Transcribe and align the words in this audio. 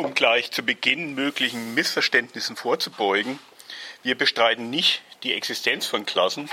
Um 0.00 0.14
gleich 0.14 0.50
zu 0.50 0.62
Beginn 0.62 1.14
möglichen 1.14 1.74
Missverständnissen 1.74 2.56
vorzubeugen, 2.56 3.38
wir 4.02 4.16
bestreiten 4.16 4.70
nicht 4.70 5.02
die 5.22 5.34
Existenz 5.34 5.84
von 5.84 6.06
Klassen. 6.06 6.48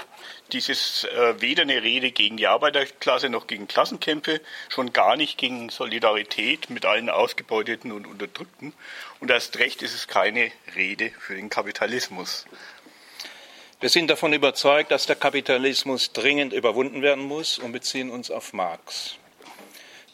Dies 0.52 0.68
ist 0.68 1.06
äh, 1.06 1.40
weder 1.40 1.62
eine 1.62 1.82
Rede 1.82 2.12
gegen 2.12 2.36
die 2.36 2.48
Arbeiterklasse 2.48 3.30
noch 3.30 3.48
gegen 3.48 3.70
Klassenkämpfe, 3.70 4.42
schon 4.68 4.92
gar 4.92 5.16
nicht 5.16 5.38
gegen 5.38 5.70
Solidarität 5.70 6.70
mit 6.70 6.86
allen 6.86 7.10
Ausgebeuteten 7.10 7.94
und 7.94 8.06
Unterdrückten. 8.06 8.74
Und 9.22 9.32
erst 9.32 9.58
recht 9.60 9.82
ist 9.82 9.96
es 9.96 10.10
keine 10.10 10.52
Rede 10.76 11.12
für 11.18 11.36
den 11.36 11.50
Kapitalismus. 11.50 12.46
Wir 13.80 13.88
sind 13.88 14.10
davon 14.10 14.34
überzeugt, 14.34 14.92
dass 14.92 15.06
der 15.06 15.16
Kapitalismus 15.16 16.12
dringend 16.12 16.52
überwunden 16.52 17.02
werden 17.02 17.24
muss 17.24 17.60
und 17.60 17.72
beziehen 17.72 18.10
uns 18.10 18.30
auf 18.30 18.52
Marx. 18.52 19.18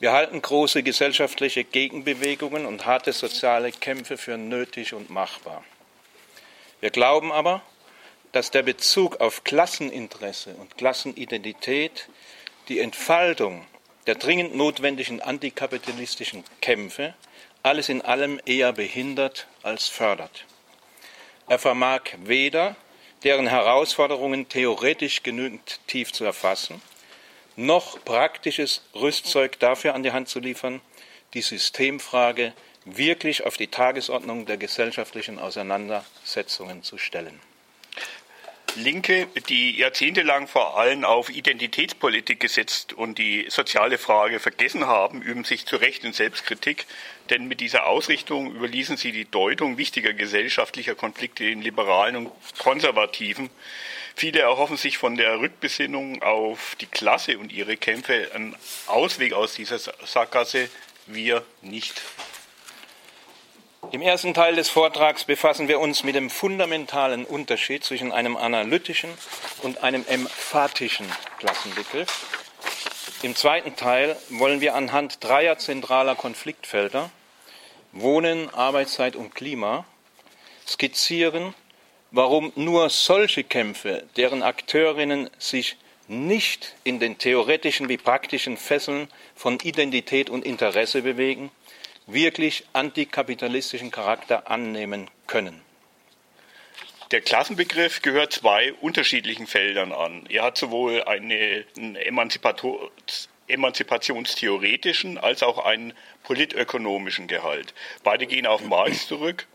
Wir 0.04 0.12
halten 0.12 0.42
große 0.42 0.84
gesellschaftliche 0.84 1.64
Gegenbewegungen 1.64 2.66
und 2.66 2.86
harte 2.86 3.14
soziale 3.14 3.72
Kämpfe 3.72 4.18
für 4.18 4.38
nötig 4.38 4.94
und 4.94 5.10
machbar. 5.10 5.64
Wir 6.82 6.90
glauben 6.90 7.32
aber, 7.32 7.62
dass 8.34 8.52
der 8.52 8.64
Bezug 8.64 9.22
auf 9.22 9.46
Klasseninteresse 9.46 10.56
und 10.56 10.78
Klassenidentität 10.78 12.10
die 12.68 12.82
Entfaltung 12.82 13.66
der 14.06 14.16
dringend 14.16 14.58
notwendigen 14.58 15.22
antikapitalistischen 15.22 16.44
Kämpfe 16.60 17.14
alles 17.62 17.88
in 17.88 18.02
allem 18.02 18.42
eher 18.46 18.74
behindert 18.74 19.48
als 19.62 19.88
fördert. 19.88 20.44
Er 21.48 21.60
vermag 21.60 22.02
weder 22.26 22.76
deren 23.24 23.48
Herausforderungen 23.48 24.50
theoretisch 24.50 25.24
genügend 25.24 25.80
tief 25.88 26.12
zu 26.12 26.26
erfassen, 26.26 26.82
noch 27.56 28.04
praktisches 28.04 28.82
Rüstzeug 28.96 29.60
dafür 29.60 29.96
an 29.96 30.04
die 30.04 30.12
Hand 30.12 30.30
zu 30.30 30.40
liefern, 30.40 30.82
die 31.34 31.42
Systemfrage 31.42 32.54
wirklich 32.86 33.46
auf 33.46 33.58
die 33.58 33.68
Tagesordnung 33.68 34.46
der 34.46 34.58
gesellschaftlichen 34.58 35.40
Auseinandersetzungen 35.40 36.84
zu 36.84 36.98
stellen. 36.98 37.40
Linke, 38.76 39.28
die 39.50 39.78
jahrzehntelang 39.78 40.48
vor 40.48 40.80
allem 40.80 41.06
auf 41.06 41.30
Identitätspolitik 41.30 42.40
gesetzt 42.40 42.94
und 42.94 43.20
die 43.20 43.46
soziale 43.50 44.00
Frage 44.00 44.40
vergessen 44.40 44.88
haben, 44.88 45.22
üben 45.22 45.44
sich 45.44 45.68
zu 45.68 45.76
Recht 45.76 46.04
in 46.04 46.14
Selbstkritik, 46.14 46.88
denn 47.30 47.48
mit 47.48 47.60
dieser 47.60 47.86
Ausrichtung 47.86 48.56
überließen 48.56 48.98
sie 48.98 49.12
die 49.12 49.30
Deutung 49.30 49.78
wichtiger 49.78 50.14
gesellschaftlicher 50.14 50.96
Konflikte 50.96 51.44
den 51.44 51.62
Liberalen 51.62 52.16
und 52.16 52.32
Konservativen. 52.58 53.52
Viele 54.16 54.40
erhoffen 54.40 54.78
sich 54.78 54.98
von 54.98 55.16
der 55.18 55.40
Rückbesinnung 55.40 56.22
auf 56.22 56.76
die 56.80 56.86
Klasse 56.86 57.38
und 57.38 57.52
ihre 57.52 57.78
Kämpfe 57.78 58.30
einen 58.34 58.56
Ausweg 58.88 59.34
aus 59.34 59.56
dieser 59.56 59.80
Sackgasse, 59.80 60.70
wir 61.08 61.44
nicht. 61.62 62.02
Im 63.92 64.02
ersten 64.02 64.34
Teil 64.34 64.56
des 64.56 64.70
Vortrags 64.70 65.26
befassen 65.26 65.68
wir 65.68 65.80
uns 65.80 66.04
mit 66.04 66.16
dem 66.16 66.30
fundamentalen 66.30 67.26
Unterschied 67.26 67.84
zwischen 67.84 68.12
einem 68.12 68.38
analytischen 68.38 69.12
und 69.62 69.84
einem 69.84 70.06
emphatischen 70.08 71.06
Klassenbegriff. 71.40 72.26
Im 73.24 73.36
zweiten 73.36 73.76
Teil 73.76 74.16
wollen 74.30 74.62
wir 74.62 74.76
anhand 74.76 75.24
dreier 75.24 75.58
zentraler 75.58 76.16
Konfliktfelder 76.16 77.10
Wohnen, 77.92 78.50
Arbeitszeit 78.50 79.16
und 79.16 79.36
Klima 79.36 79.86
skizzieren, 80.68 81.54
warum 82.14 82.54
nur 82.56 82.90
solche 82.90 83.44
Kämpfe, 83.44 84.06
deren 84.16 84.42
Akteurinnen 84.44 85.30
sich 85.40 85.76
nicht 86.08 86.76
in 86.84 87.00
den 87.00 87.18
theoretischen 87.18 87.90
wie 87.90 87.98
praktischen 87.98 88.56
Fesseln 88.56 89.10
von 89.36 89.60
Identität 89.60 90.30
und 90.30 90.46
Interesse 90.46 91.02
bewegen, 91.02 91.52
wirklich 92.06 92.66
antikapitalistischen 92.74 93.90
Charakter 93.92 94.50
annehmen 94.50 95.10
können. 95.28 95.62
Der 97.12 97.22
Klassenbegriff 97.22 98.02
gehört 98.02 98.34
zwei 98.34 98.74
unterschiedlichen 98.74 99.48
Feldern 99.48 99.92
an. 99.92 100.26
Er 100.30 100.44
hat 100.44 100.58
sowohl 100.58 101.04
eine, 101.04 101.66
einen 101.78 101.96
emanzipationstheoretischen 103.48 105.18
als 105.18 105.42
auch 105.44 105.66
einen 105.66 105.94
politökonomischen 106.24 107.28
Gehalt. 107.28 107.74
Beide 108.04 108.28
gehen 108.28 108.46
auf 108.46 108.62
Marx 108.62 109.08
zurück. 109.08 109.48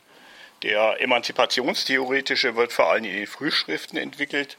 Der 0.63 1.01
emanzipationstheoretische 1.01 2.57
wird 2.57 2.73
vor 2.73 2.91
allem 2.91 3.05
in 3.05 3.13
den 3.13 3.27
Frühschriften 3.27 3.97
entwickelt 3.97 4.57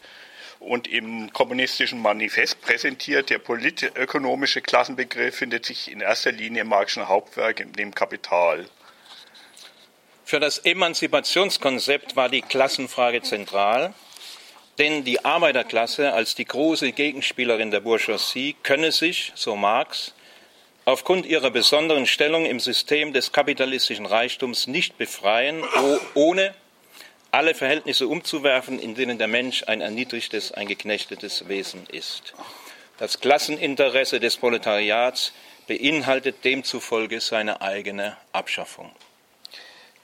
und 0.59 0.87
im 0.87 1.31
kommunistischen 1.33 2.01
Manifest 2.01 2.61
präsentiert. 2.61 3.29
Der 3.29 3.39
politökonomische 3.39 4.61
Klassenbegriff 4.61 5.35
findet 5.35 5.65
sich 5.65 5.91
in 5.91 6.01
erster 6.01 6.31
Linie 6.31 6.61
im 6.61 6.69
Marxischen 6.69 7.07
Hauptwerk, 7.07 7.65
dem 7.73 7.93
Kapital. 7.93 8.65
Für 10.23 10.39
das 10.39 10.59
Emanzipationskonzept 10.59 12.15
war 12.15 12.29
die 12.29 12.43
Klassenfrage 12.43 13.21
zentral, 13.23 13.93
denn 14.77 15.03
die 15.03 15.25
Arbeiterklasse 15.25 16.13
als 16.13 16.35
die 16.35 16.45
große 16.45 16.91
Gegenspielerin 16.91 17.71
der 17.71 17.81
Bourgeoisie 17.81 18.55
könne 18.63 18.91
sich, 18.91 19.33
so 19.35 19.55
Marx, 19.55 20.13
aufgrund 20.89 21.25
ihrer 21.25 21.51
besonderen 21.51 22.07
Stellung 22.07 22.45
im 22.45 22.59
System 22.59 23.13
des 23.13 23.31
kapitalistischen 23.31 24.05
Reichtums 24.05 24.67
nicht 24.67 24.97
befreien, 24.97 25.63
ohne 26.15 26.55
alle 27.31 27.53
Verhältnisse 27.53 28.07
umzuwerfen, 28.07 28.79
in 28.79 28.95
denen 28.95 29.19
der 29.19 29.27
Mensch 29.27 29.63
ein 29.67 29.81
erniedrigtes, 29.81 30.51
ein 30.51 30.67
geknechtetes 30.67 31.47
Wesen 31.47 31.85
ist. 31.91 32.33
Das 32.97 33.19
Klasseninteresse 33.19 34.19
des 34.19 34.37
Proletariats 34.37 35.31
beinhaltet 35.67 36.43
demzufolge 36.43 37.21
seine 37.21 37.61
eigene 37.61 38.17
Abschaffung. 38.31 38.91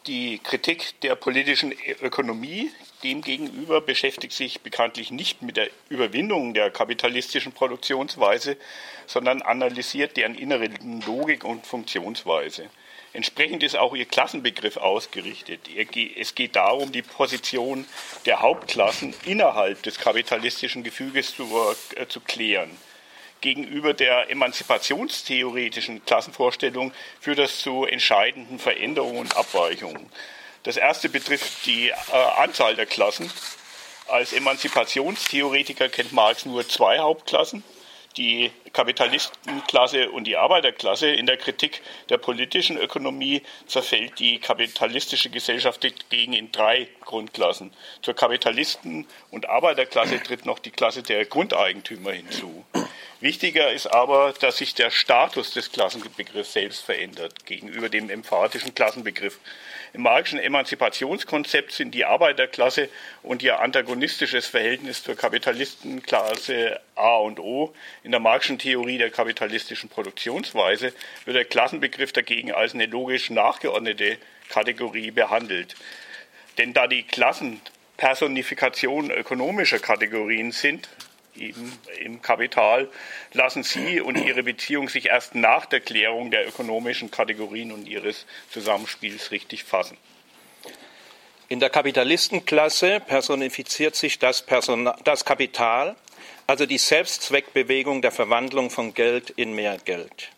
Die 0.06 0.38
Kritik 0.38 1.02
der 1.02 1.16
politischen 1.16 1.73
Ökonomie 2.02 2.72
demgegenüber 3.05 3.81
beschäftigt 3.81 4.33
sich 4.33 4.61
bekanntlich 4.61 5.11
nicht 5.11 5.43
mit 5.43 5.57
der 5.57 5.69
Überwindung 5.89 6.55
der 6.55 6.71
kapitalistischen 6.71 7.51
Produktionsweise, 7.51 8.57
sondern 9.05 9.43
analysiert 9.43 10.17
deren 10.17 10.33
innere 10.33 10.69
Logik 11.05 11.43
und 11.43 11.67
Funktionsweise. 11.67 12.67
Entsprechend 13.13 13.61
ist 13.61 13.77
auch 13.77 13.95
ihr 13.95 14.05
Klassenbegriff 14.05 14.77
ausgerichtet. 14.77 15.61
Es 16.17 16.33
geht 16.33 16.55
darum, 16.55 16.91
die 16.91 17.03
Position 17.03 17.85
der 18.25 18.41
Hauptklassen 18.41 19.13
innerhalb 19.25 19.83
des 19.83 19.99
kapitalistischen 19.99 20.83
Gefüges 20.83 21.35
zu, 21.35 21.47
äh, 21.95 22.07
zu 22.07 22.19
klären. 22.22 22.72
Gegenüber 23.39 23.93
der 23.93 24.31
emanzipationstheoretischen 24.31 26.03
Klassenvorstellung 26.05 26.91
führt 27.22 27.37
das 27.37 27.59
zu 27.59 27.85
entscheidenden 27.85 28.57
Veränderungen 28.57 29.19
und 29.19 29.37
Abweichungen. 29.37 30.09
Das 30.65 30.77
erste 30.77 31.09
betrifft 31.09 31.67
die 31.67 31.89
äh, 31.89 31.93
Anzahl 32.37 32.75
der 32.75 32.87
Klassen. 32.87 33.31
Als 34.07 34.33
Emanzipationstheoretiker 34.33 35.89
kennt 35.89 36.11
Marx 36.11 36.43
nur 36.45 36.67
zwei 36.67 36.97
Hauptklassen, 36.97 37.63
die 38.17 38.51
Kapitalistenklasse 38.73 40.09
und 40.09 40.23
die 40.25 40.37
Arbeiterklasse. 40.37 41.09
In 41.09 41.27
der 41.27 41.37
Kritik 41.37 41.83
der 42.09 42.17
politischen 42.17 42.77
Ökonomie 42.77 43.43
zerfällt 43.67 44.17
die 44.17 44.39
kapitalistische 44.39 45.29
Gesellschaft 45.29 45.83
dagegen 45.83 46.33
in 46.33 46.51
drei 46.51 46.87
Grundklassen. 47.01 47.71
Zur 48.01 48.15
Kapitalisten- 48.15 49.05
und 49.29 49.47
Arbeiterklasse 49.47 50.21
tritt 50.23 50.47
noch 50.47 50.57
die 50.57 50.71
Klasse 50.71 51.03
der 51.03 51.25
Grundeigentümer 51.25 52.11
hinzu. 52.11 52.65
Wichtiger 53.21 53.71
ist 53.71 53.87
aber, 53.87 54.33
dass 54.39 54.57
sich 54.57 54.75
der 54.75 54.91
Status 54.91 55.51
des 55.51 55.71
Klassenbegriffs 55.71 56.51
selbst 56.51 56.83
verändert 56.83 57.45
gegenüber 57.45 57.87
dem 57.87 58.09
emphatischen 58.09 58.75
Klassenbegriff. 58.75 59.39
Im 59.93 60.01
marxischen 60.01 60.39
Emanzipationskonzept 60.39 61.71
sind 61.71 61.95
die 61.95 62.03
Arbeiterklasse 62.03 62.89
und 63.23 63.41
ihr 63.41 63.61
antagonistisches 63.61 64.47
Verhältnis 64.47 65.01
zur 65.01 65.15
Kapitalistenklasse 65.15 66.81
A 66.95 67.15
und 67.15 67.39
O. 67.39 67.73
In 68.03 68.11
der 68.11 68.19
marxischen 68.19 68.59
Theorie 68.59 68.97
der 68.97 69.11
kapitalistischen 69.11 69.87
Produktionsweise 69.87 70.91
wird 71.23 71.37
der 71.37 71.45
Klassenbegriff 71.45 72.11
dagegen 72.11 72.51
als 72.51 72.73
eine 72.73 72.85
logisch 72.85 73.29
nachgeordnete 73.29 74.17
Kategorie 74.49 75.11
behandelt. 75.11 75.75
Denn 76.57 76.73
da 76.73 76.87
die 76.87 77.03
Klassen 77.03 77.61
Personifikationen 77.95 79.09
ökonomischer 79.11 79.79
Kategorien 79.79 80.51
sind, 80.51 80.90
eben 81.37 81.78
im 81.99 82.22
Kapital, 82.22 82.90
lassen 83.34 83.64
sie 83.64 84.02
und 84.02 84.16
ihre 84.16 84.43
Beziehung 84.43 84.90
sich 84.90 85.08
erst 85.08 85.35
nach 85.35 85.66
der 85.66 85.79
Klärung 85.79 86.32
der 86.32 86.47
ökonomischen 86.47 87.11
Kategorien 87.11 87.72
und 87.72 87.87
ihres 87.87 88.26
Zusammenspiels 88.49 89.32
richtig 89.32 89.64
fassen. 89.64 89.97
In 91.47 91.59
der 91.59 91.70
Kapitalistenklasse 91.70 92.99
personifiziert 92.99 93.96
sich 93.96 94.17
das, 94.17 94.41
Person 94.41 94.90
das 95.03 95.26
Kapital, 95.26 95.96
also 96.47 96.66
die 96.66 96.79
Selbstzweckbewegung 96.79 98.02
der 98.02 98.11
Verwandlung 98.11 98.70
von 98.70 98.93
Geld 98.93 99.29
in 99.31 99.53
mehr 99.53 99.78
Geld. 99.78 100.29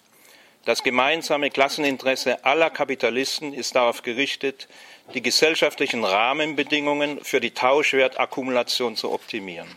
Das 0.65 0.83
gemeinsame 0.83 1.49
Klasseninteresse 1.49 2.43
aller 2.43 2.69
Kapitalisten 2.69 3.53
ist 3.53 3.75
darauf 3.75 4.01
gerichtet, 4.01 4.67
die 5.13 5.21
gesellschaftlichen 5.21 6.03
Rahmenbedingungen 6.03 7.23
für 7.23 7.39
die 7.39 7.51
Tauschwertakkumulation 7.51 8.97
zu 8.97 9.13
optimieren. 9.13 9.69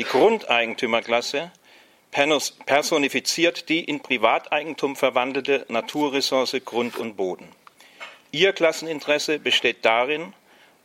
Die 0.00 0.06
Grundeigentümerklasse 0.06 1.52
personifiziert 2.10 3.68
die 3.68 3.84
in 3.84 4.00
Privateigentum 4.00 4.96
verwandelte 4.96 5.66
Naturressource 5.68 6.56
Grund 6.64 6.96
und 6.96 7.18
Boden. 7.18 7.46
Ihr 8.30 8.54
Klasseninteresse 8.54 9.38
besteht 9.38 9.84
darin, 9.84 10.32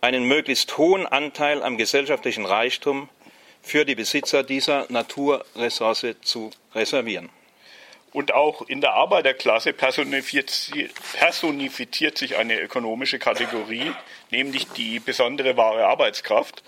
einen 0.02 0.26
möglichst 0.26 0.78
hohen 0.78 1.06
Anteil 1.08 1.64
am 1.64 1.78
gesellschaftlichen 1.78 2.46
Reichtum 2.46 3.08
für 3.62 3.86
die 3.86 3.96
Besitzer 3.96 4.44
dieser 4.44 4.86
Naturressource 4.90 6.08
zu 6.22 6.50
reservieren. 6.74 7.30
Und 8.12 8.34
auch 8.34 8.64
in 8.64 8.82
der 8.82 8.96
Arbeiterklasse 8.96 9.72
personifiziert 9.72 10.50
sich 12.18 12.36
eine 12.36 12.60
ökonomische 12.60 13.20
Kategorie, 13.20 13.94
nämlich 14.30 14.68
die 14.74 15.00
besondere 15.00 15.56
wahre 15.56 15.86
Arbeitskraft. 15.86 16.64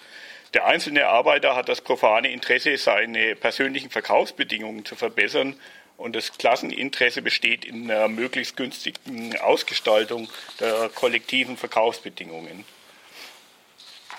Der 0.58 0.66
einzelne 0.66 1.06
Arbeiter 1.06 1.56
hat 1.56 1.70
das 1.70 1.82
profane 1.82 2.32
Interesse, 2.32 2.78
seine 2.78 3.36
persönlichen 3.36 3.92
Verkaufsbedingungen 3.92 4.86
zu 4.86 4.96
verbessern 4.96 5.56
und 5.98 6.16
das 6.16 6.36
Klasseninteresse 6.36 7.22
besteht 7.22 7.64
in 7.64 7.92
einer 7.92 8.08
möglichst 8.08 8.58
günstigen 8.58 9.38
Ausgestaltung 9.38 10.28
der 10.60 10.90
kollektiven 10.90 11.58
Verkaufsbedingungen. 11.58 12.66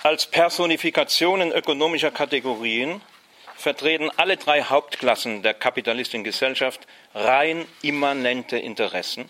Als 0.05 0.27
Personifikationen 0.27 1.51
ökonomischer 1.51 2.13
Kategorien 2.13 3.01
vertreten 3.57 4.09
alle 4.17 4.37
drei 4.37 4.63
Hauptklassen 4.63 5.43
der 5.43 5.55
kapitalistischen 5.55 6.23
Gesellschaft 6.23 6.87
rein 7.17 7.67
immanente 7.83 8.59
Interessen, 8.59 9.29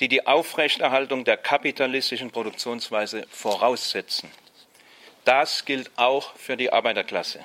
die 0.00 0.08
die 0.08 0.26
Aufrechterhaltung 0.26 1.22
der 1.22 1.36
kapitalistischen 1.36 2.32
Produktionsweise 2.32 3.24
voraussetzen. 3.30 4.32
Das 5.30 5.64
gilt 5.64 5.92
auch 5.94 6.34
für 6.34 6.56
die 6.56 6.72
Arbeiterklasse. 6.72 7.38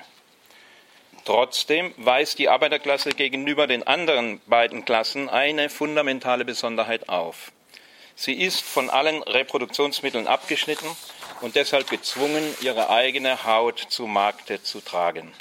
Trotzdem 1.24 1.94
weist 1.98 2.36
die 2.40 2.48
Arbeiterklasse 2.48 3.10
gegenüber 3.10 3.68
den 3.68 3.86
anderen 3.86 4.40
beiden 4.46 4.84
Klassen 4.84 5.28
eine 5.28 5.68
fundamentale 5.68 6.44
Besonderheit 6.44 7.08
auf. 7.08 7.52
Sie 8.16 8.32
ist 8.32 8.62
von 8.62 8.90
allen 8.90 9.22
Reproduktionsmitteln 9.22 10.26
abgeschnitten 10.26 10.88
und 11.42 11.54
deshalb 11.54 11.88
gezwungen, 11.88 12.42
ihre 12.60 12.90
eigene 12.90 13.44
Haut 13.44 13.78
zu 13.78 14.08
Markte 14.08 14.60
zu 14.64 14.80
tragen. 14.80 15.32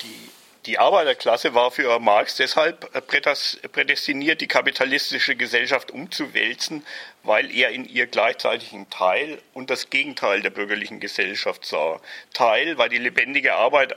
Die, 0.00 0.30
die 0.66 0.78
Arbeiterklasse 0.78 1.54
war 1.54 1.70
für 1.70 1.98
Marx 2.00 2.36
deshalb 2.36 2.90
prädestiniert, 3.06 4.40
die 4.40 4.48
kapitalistische 4.48 5.36
Gesellschaft 5.36 5.90
umzuwälzen, 5.90 6.84
weil 7.22 7.50
er 7.54 7.70
in 7.70 7.84
ihr 7.88 8.06
gleichzeitig 8.06 8.72
einen 8.72 8.90
Teil 8.90 9.38
und 9.54 9.70
das 9.70 9.90
Gegenteil 9.90 10.42
der 10.42 10.50
bürgerlichen 10.50 11.00
Gesellschaft 11.00 11.64
sah. 11.64 12.00
Teil, 12.32 12.78
weil 12.78 12.88
die 12.88 12.98
lebendige 12.98 13.54
Arbeit 13.54 13.96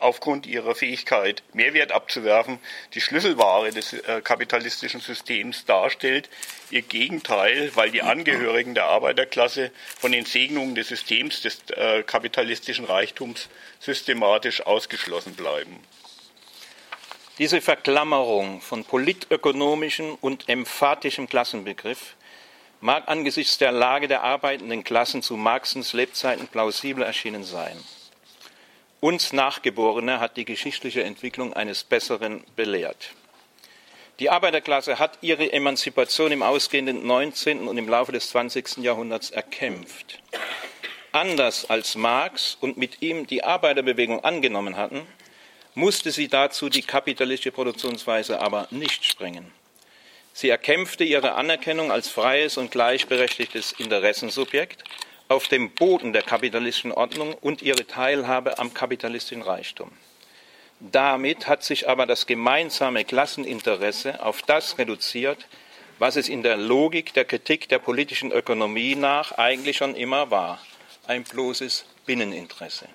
aufgrund 0.00 0.46
ihrer 0.46 0.74
Fähigkeit, 0.74 1.42
Mehrwert 1.52 1.92
abzuwerfen, 1.92 2.58
die 2.94 3.00
Schlüsselware 3.00 3.70
des 3.70 3.92
äh, 3.92 4.20
kapitalistischen 4.22 5.00
Systems 5.00 5.64
darstellt. 5.64 6.28
Ihr 6.70 6.82
Gegenteil, 6.82 7.70
weil 7.74 7.90
die 7.90 8.02
Angehörigen 8.02 8.74
der 8.74 8.86
Arbeiterklasse 8.86 9.70
von 9.98 10.12
den 10.12 10.24
Segnungen 10.24 10.74
des 10.74 10.88
Systems 10.88 11.42
des 11.42 11.60
äh, 11.70 12.02
kapitalistischen 12.02 12.84
Reichtums 12.84 13.48
systematisch 13.78 14.64
ausgeschlossen 14.66 15.34
bleiben. 15.34 15.78
Diese 17.38 17.60
Verklammerung 17.60 18.60
von 18.60 18.84
politökonomischem 18.84 20.16
und 20.20 20.48
emphatischem 20.48 21.28
Klassenbegriff 21.28 22.16
mag 22.80 23.08
angesichts 23.08 23.58
der 23.58 23.72
Lage 23.72 24.08
der 24.08 24.22
arbeitenden 24.22 24.84
Klassen 24.84 25.22
zu 25.22 25.36
Marxens 25.36 25.92
Lebzeiten 25.92 26.48
plausibel 26.48 27.02
erschienen 27.02 27.44
sein. 27.44 27.76
Uns 29.00 29.32
Nachgeborene 29.32 30.20
hat 30.20 30.36
die 30.36 30.44
geschichtliche 30.44 31.02
Entwicklung 31.02 31.54
eines 31.54 31.84
Besseren 31.84 32.44
belehrt. 32.54 33.14
Die 34.18 34.28
Arbeiterklasse 34.28 34.98
hat 34.98 35.16
ihre 35.22 35.50
Emanzipation 35.54 36.30
im 36.32 36.42
ausgehenden 36.42 37.06
19. 37.06 37.66
und 37.66 37.78
im 37.78 37.88
Laufe 37.88 38.12
des 38.12 38.28
20. 38.28 38.76
Jahrhunderts 38.78 39.30
erkämpft. 39.30 40.20
Anders 41.12 41.70
als 41.70 41.94
Marx 41.94 42.58
und 42.60 42.76
mit 42.76 43.00
ihm 43.00 43.26
die 43.26 43.42
Arbeiterbewegung 43.42 44.22
angenommen 44.22 44.76
hatten, 44.76 45.06
musste 45.74 46.10
sie 46.10 46.28
dazu 46.28 46.68
die 46.68 46.82
kapitalistische 46.82 47.52
Produktionsweise 47.52 48.38
aber 48.42 48.68
nicht 48.70 49.06
sprengen. 49.06 49.50
Sie 50.34 50.50
erkämpfte 50.50 51.04
ihre 51.04 51.36
Anerkennung 51.36 51.90
als 51.90 52.10
freies 52.10 52.58
und 52.58 52.70
gleichberechtigtes 52.70 53.72
Interessensubjekt 53.72 54.84
auf 55.30 55.46
dem 55.46 55.70
Boden 55.70 56.12
der 56.12 56.22
kapitalistischen 56.22 56.90
Ordnung 56.90 57.34
und 57.34 57.62
ihre 57.62 57.86
Teilhabe 57.86 58.58
am 58.58 58.74
kapitalistischen 58.74 59.42
Reichtum. 59.42 59.92
Damit 60.80 61.46
hat 61.46 61.62
sich 61.62 61.88
aber 61.88 62.04
das 62.04 62.26
gemeinsame 62.26 63.04
Klasseninteresse 63.04 64.24
auf 64.24 64.42
das 64.42 64.76
reduziert, 64.76 65.46
was 66.00 66.16
es 66.16 66.28
in 66.28 66.42
der 66.42 66.56
Logik 66.56 67.14
der 67.14 67.24
Kritik 67.24 67.68
der 67.68 67.78
politischen 67.78 68.32
Ökonomie 68.32 68.96
nach 68.96 69.32
eigentlich 69.38 69.76
schon 69.76 69.94
immer 69.94 70.32
war, 70.32 70.60
ein 71.06 71.22
bloßes 71.22 71.84
Binneninteresse. 72.06 72.88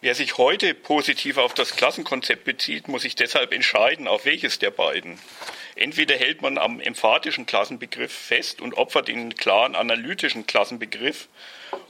Wer 0.00 0.14
sich 0.14 0.38
heute 0.38 0.72
positiv 0.72 1.36
auf 1.36 1.52
das 1.52 1.76
Klassenkonzept 1.76 2.44
bezieht, 2.44 2.88
muss 2.88 3.02
sich 3.02 3.14
deshalb 3.14 3.52
entscheiden, 3.52 4.08
auf 4.08 4.24
welches 4.24 4.58
der 4.58 4.70
beiden. 4.70 5.18
Entweder 5.74 6.16
hält 6.16 6.42
man 6.42 6.58
am 6.58 6.80
emphatischen 6.80 7.46
Klassenbegriff 7.46 8.12
fest 8.12 8.60
und 8.60 8.74
opfert 8.74 9.08
den 9.08 9.34
klaren 9.34 9.74
analytischen 9.74 10.46
Klassenbegriff, 10.46 11.28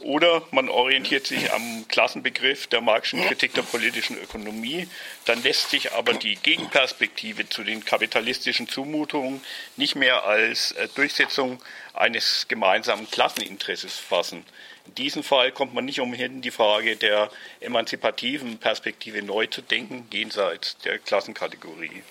oder 0.00 0.42
man 0.50 0.68
orientiert 0.68 1.26
sich 1.26 1.52
am 1.52 1.86
Klassenbegriff 1.88 2.66
der 2.68 2.80
Marxischen 2.80 3.24
Kritik 3.24 3.54
der 3.54 3.62
politischen 3.62 4.16
Ökonomie. 4.16 4.88
Dann 5.24 5.42
lässt 5.42 5.70
sich 5.70 5.92
aber 5.92 6.14
die 6.14 6.36
Gegenperspektive 6.36 7.48
zu 7.48 7.64
den 7.64 7.84
kapitalistischen 7.84 8.68
Zumutungen 8.68 9.40
nicht 9.76 9.94
mehr 9.94 10.24
als 10.24 10.72
äh, 10.72 10.88
Durchsetzung 10.94 11.60
eines 11.94 12.46
gemeinsamen 12.48 13.10
Klasseninteresses 13.10 13.98
fassen. 13.98 14.44
In 14.86 14.94
diesem 14.96 15.22
Fall 15.22 15.52
kommt 15.52 15.74
man 15.74 15.84
nicht 15.84 16.00
umhin, 16.00 16.42
die 16.42 16.50
Frage 16.50 16.96
der 16.96 17.30
emanzipativen 17.60 18.58
Perspektive 18.58 19.22
neu 19.22 19.46
zu 19.46 19.62
denken, 19.62 20.06
jenseits 20.12 20.78
der 20.78 20.98
Klassenkategorie. 20.98 22.02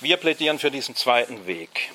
Wir 0.00 0.16
plädieren 0.16 0.60
für 0.60 0.70
diesen 0.70 0.94
zweiten 0.94 1.48
Weg. 1.48 1.90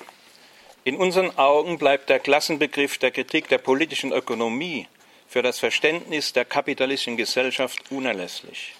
In 0.84 0.96
unseren 0.96 1.38
Augen 1.38 1.78
bleibt 1.78 2.10
der 2.10 2.20
Klassenbegriff 2.20 2.98
der 2.98 3.10
Kritik 3.10 3.48
der 3.48 3.56
politischen 3.56 4.12
Ökonomie 4.12 4.86
für 5.26 5.40
das 5.40 5.58
Verständnis 5.58 6.34
der 6.34 6.44
kapitalistischen 6.44 7.16
Gesellschaft 7.16 7.90
unerlässlich. 7.90 8.74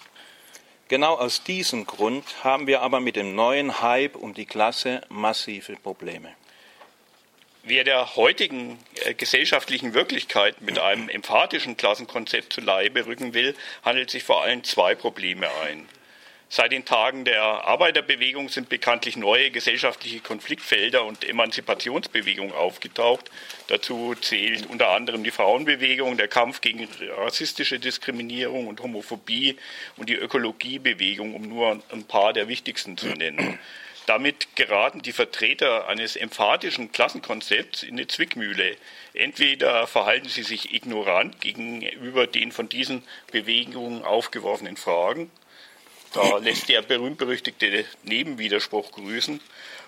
Genau 0.89 1.15
aus 1.15 1.43
diesem 1.43 1.87
Grund 1.87 2.43
haben 2.43 2.67
wir 2.67 2.83
aber 2.83 2.99
mit 2.99 3.15
dem 3.15 3.33
neuen 3.33 3.81
Hype 3.81 4.15
um 4.15 4.35
die 4.35 4.45
Klasse 4.45 5.01
massive 5.09 5.75
Probleme. 5.77 6.35
Wer 7.63 7.83
der 7.83 8.15
heutigen 8.15 8.77
äh, 9.05 9.15
gesellschaftlichen 9.15 9.95
Wirklichkeit 9.95 10.61
mit 10.61 10.77
einem 10.77 11.09
emphatischen 11.09 11.77
Klassenkonzept 11.77 12.53
zu 12.53 12.61
Leibe 12.61 13.07
rücken 13.07 13.33
will, 13.33 13.55
handelt 13.83 14.11
sich 14.11 14.23
vor 14.23 14.43
allem 14.43 14.63
zwei 14.63 14.93
Probleme 14.93 15.49
ein. 15.63 15.89
Seit 16.55 16.71
den 16.71 16.85
Tagen 16.85 17.25
der 17.25 17.43
Arbeiterbewegung 17.43 18.47
sind 18.47 18.69
bekanntlich 18.69 19.17
neue 19.17 19.51
gesellschaftliche 19.51 20.21
Konfliktfelder 20.21 21.03
und 21.03 21.27
Emanzipationsbewegungen 21.27 22.53
aufgetaucht. 22.53 23.29
Dazu 23.67 24.15
zählen 24.15 24.65
unter 24.67 24.91
anderem 24.91 25.25
die 25.25 25.31
Frauenbewegung, 25.31 26.15
der 26.15 26.29
Kampf 26.29 26.61
gegen 26.61 26.87
rassistische 27.17 27.77
Diskriminierung 27.77 28.67
und 28.67 28.79
Homophobie 28.79 29.57
und 29.97 30.07
die 30.07 30.15
Ökologiebewegung, 30.15 31.35
um 31.35 31.41
nur 31.41 31.83
ein 31.91 32.05
paar 32.05 32.31
der 32.31 32.47
wichtigsten 32.47 32.97
zu 32.97 33.07
nennen. 33.07 33.59
Damit 34.05 34.55
geraten 34.55 35.01
die 35.01 35.11
Vertreter 35.11 35.89
eines 35.89 36.15
emphatischen 36.15 36.93
Klassenkonzepts 36.93 37.83
in 37.83 37.95
eine 37.95 38.07
Zwickmühle. 38.07 38.77
Entweder 39.13 39.87
verhalten 39.87 40.29
sie 40.29 40.43
sich 40.43 40.73
ignorant 40.73 41.41
gegenüber 41.41 42.27
den 42.27 42.53
von 42.53 42.69
diesen 42.69 43.03
Bewegungen 43.29 44.05
aufgeworfenen 44.05 44.77
Fragen, 44.77 45.29
da 46.15 46.37
lässt 46.37 46.69
der 46.69 46.81
berühmt-berüchtigte 46.81 47.85
Nebenwiderspruch 48.03 48.91
grüßen. 48.91 49.41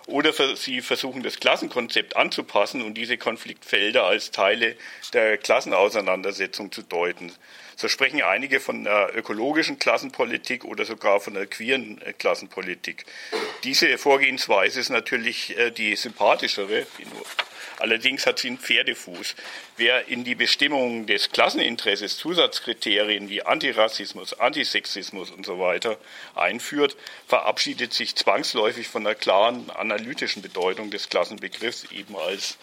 Oder 0.07 0.31
sie 0.55 0.81
versuchen 0.81 1.23
das 1.23 1.39
Klassenkonzept 1.39 2.15
anzupassen 2.15 2.81
und 2.81 2.93
diese 2.93 3.17
Konfliktfelder 3.17 4.03
als 4.03 4.31
Teile 4.31 4.75
der 5.13 5.37
Klassenauseinandersetzung 5.37 6.71
zu 6.71 6.81
deuten. 6.81 7.31
So 7.79 7.87
sprechen 7.87 8.23
einige 8.23 8.59
von 8.59 8.87
einer 8.87 9.15
ökologischen 9.15 9.77
Klassenpolitik 9.77 10.65
oder 10.65 10.83
sogar 10.83 11.19
von 11.19 11.37
einer 11.37 11.45
queeren 11.45 12.01
Klassenpolitik. 12.17 13.05
Diese 13.63 13.99
Vorgehensweise 13.99 14.79
ist 14.79 14.89
natürlich 14.89 15.55
äh, 15.57 15.69
die 15.69 15.95
sympathischere, 15.95 16.87
Allerdings 17.79 18.25
hat 18.25 18.39
sie 18.39 18.47
einen 18.47 18.57
Pferdefuß. 18.57 19.35
Wer 19.77 20.07
in 20.07 20.23
die 20.23 20.33
Bestimmung 20.33 21.05
des 21.05 21.31
Klasseninteresses 21.31 22.17
Zusatzkriterien 22.17 23.29
wie 23.29 23.43
Antirassismus, 23.43 24.33
Antisexismus 24.33 25.29
und 25.29 25.45
so 25.45 25.59
weiter 25.59 25.97
einführt, 26.33 26.97
verabschiedet 27.27 27.93
sich 27.93 28.15
zwangsläufig 28.15 28.87
von 28.87 29.03
der 29.03 29.13
klaren 29.13 29.69
analytischen 29.69 30.41
Bedeutung 30.41 30.89
des 30.89 31.09
Klassenbegriffs 31.09 31.85
eben 31.91 32.15
als 32.15 32.57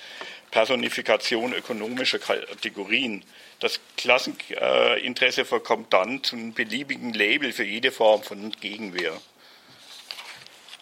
Personifikation 0.50 1.52
ökonomischer 1.52 2.18
Kategorien. 2.18 3.24
Das 3.64 3.80
Klasseninteresse 3.96 5.46
verkommt 5.46 5.90
dann 5.94 6.22
zu 6.22 6.36
einem 6.36 6.52
beliebigen 6.52 7.14
Label 7.14 7.50
für 7.50 7.64
jede 7.64 7.92
Form 7.92 8.22
von 8.22 8.52
Gegenwehr. 8.60 9.18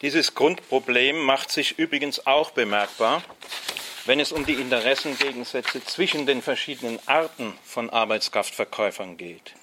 Dieses 0.00 0.34
Grundproblem 0.34 1.16
macht 1.16 1.52
sich 1.52 1.78
übrigens 1.78 2.26
auch 2.26 2.50
bemerkbar 2.50 3.22
wenn 4.04 4.18
es 4.18 4.32
um 4.32 4.44
die 4.44 4.54
Interessengegensätze 4.54 5.84
zwischen 5.84 6.26
den 6.26 6.42
verschiedenen 6.42 6.98
Arten 7.06 7.54
von 7.64 7.88
Arbeitskraftverkäufern 7.88 9.16
geht. 9.16 9.54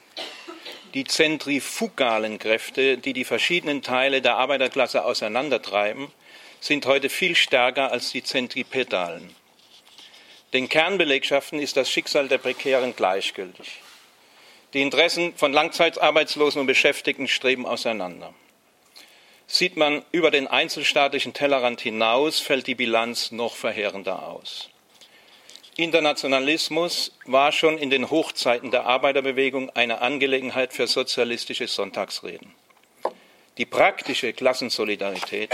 Die 0.94 1.04
zentrifugalen 1.04 2.40
Kräfte, 2.40 2.98
die 2.98 3.12
die 3.12 3.26
verschiedenen 3.26 3.82
Teile 3.82 4.22
der 4.22 4.38
Arbeiterklasse 4.38 5.04
auseinandertreiben, 5.04 6.08
sind 6.62 6.86
heute 6.86 7.10
viel 7.10 7.36
stärker 7.36 7.92
als 7.92 8.12
die 8.12 8.24
Zentripetalen. 8.24 9.36
Den 10.54 10.68
Kernbelegschaften 10.68 11.60
ist 11.60 11.78
das 11.78 11.92
Schicksal 11.92 12.28
der 12.28 12.40
Prekären 12.40 12.96
gleichgültig. 12.96 13.82
Die 14.74 14.82
Interessen 14.82 15.36
von 15.36 15.54
Langzeitarbeitslosen 15.54 16.62
und 16.62 16.68
Beschäftigten 16.68 17.28
streben 17.28 17.66
auseinander. 17.66 18.34
Sieht 19.48 19.78
man 19.78 20.04
über 20.12 20.32
den 20.32 20.48
einzelstaatlichen 20.48 21.34
Tellerrand 21.34 21.82
hinaus, 21.82 22.40
fällt 22.40 22.68
die 22.68 22.76
Bilanz 22.76 23.32
noch 23.32 23.56
verheerender 23.56 24.28
aus. 24.28 24.70
Internationalismus 25.76 27.16
war 27.26 27.52
schon 27.52 27.78
in 27.78 27.90
den 27.90 28.10
Hochzeiten 28.10 28.70
der 28.70 28.86
Arbeiterbewegung 28.86 29.70
eine 29.72 30.02
Angelegenheit 30.02 30.74
für 30.74 30.88
sozialistische 30.88 31.68
Sonntagsreden. 31.68 32.54
Die 33.58 33.66
praktische 33.66 34.34
Klassensolidarität 34.34 35.52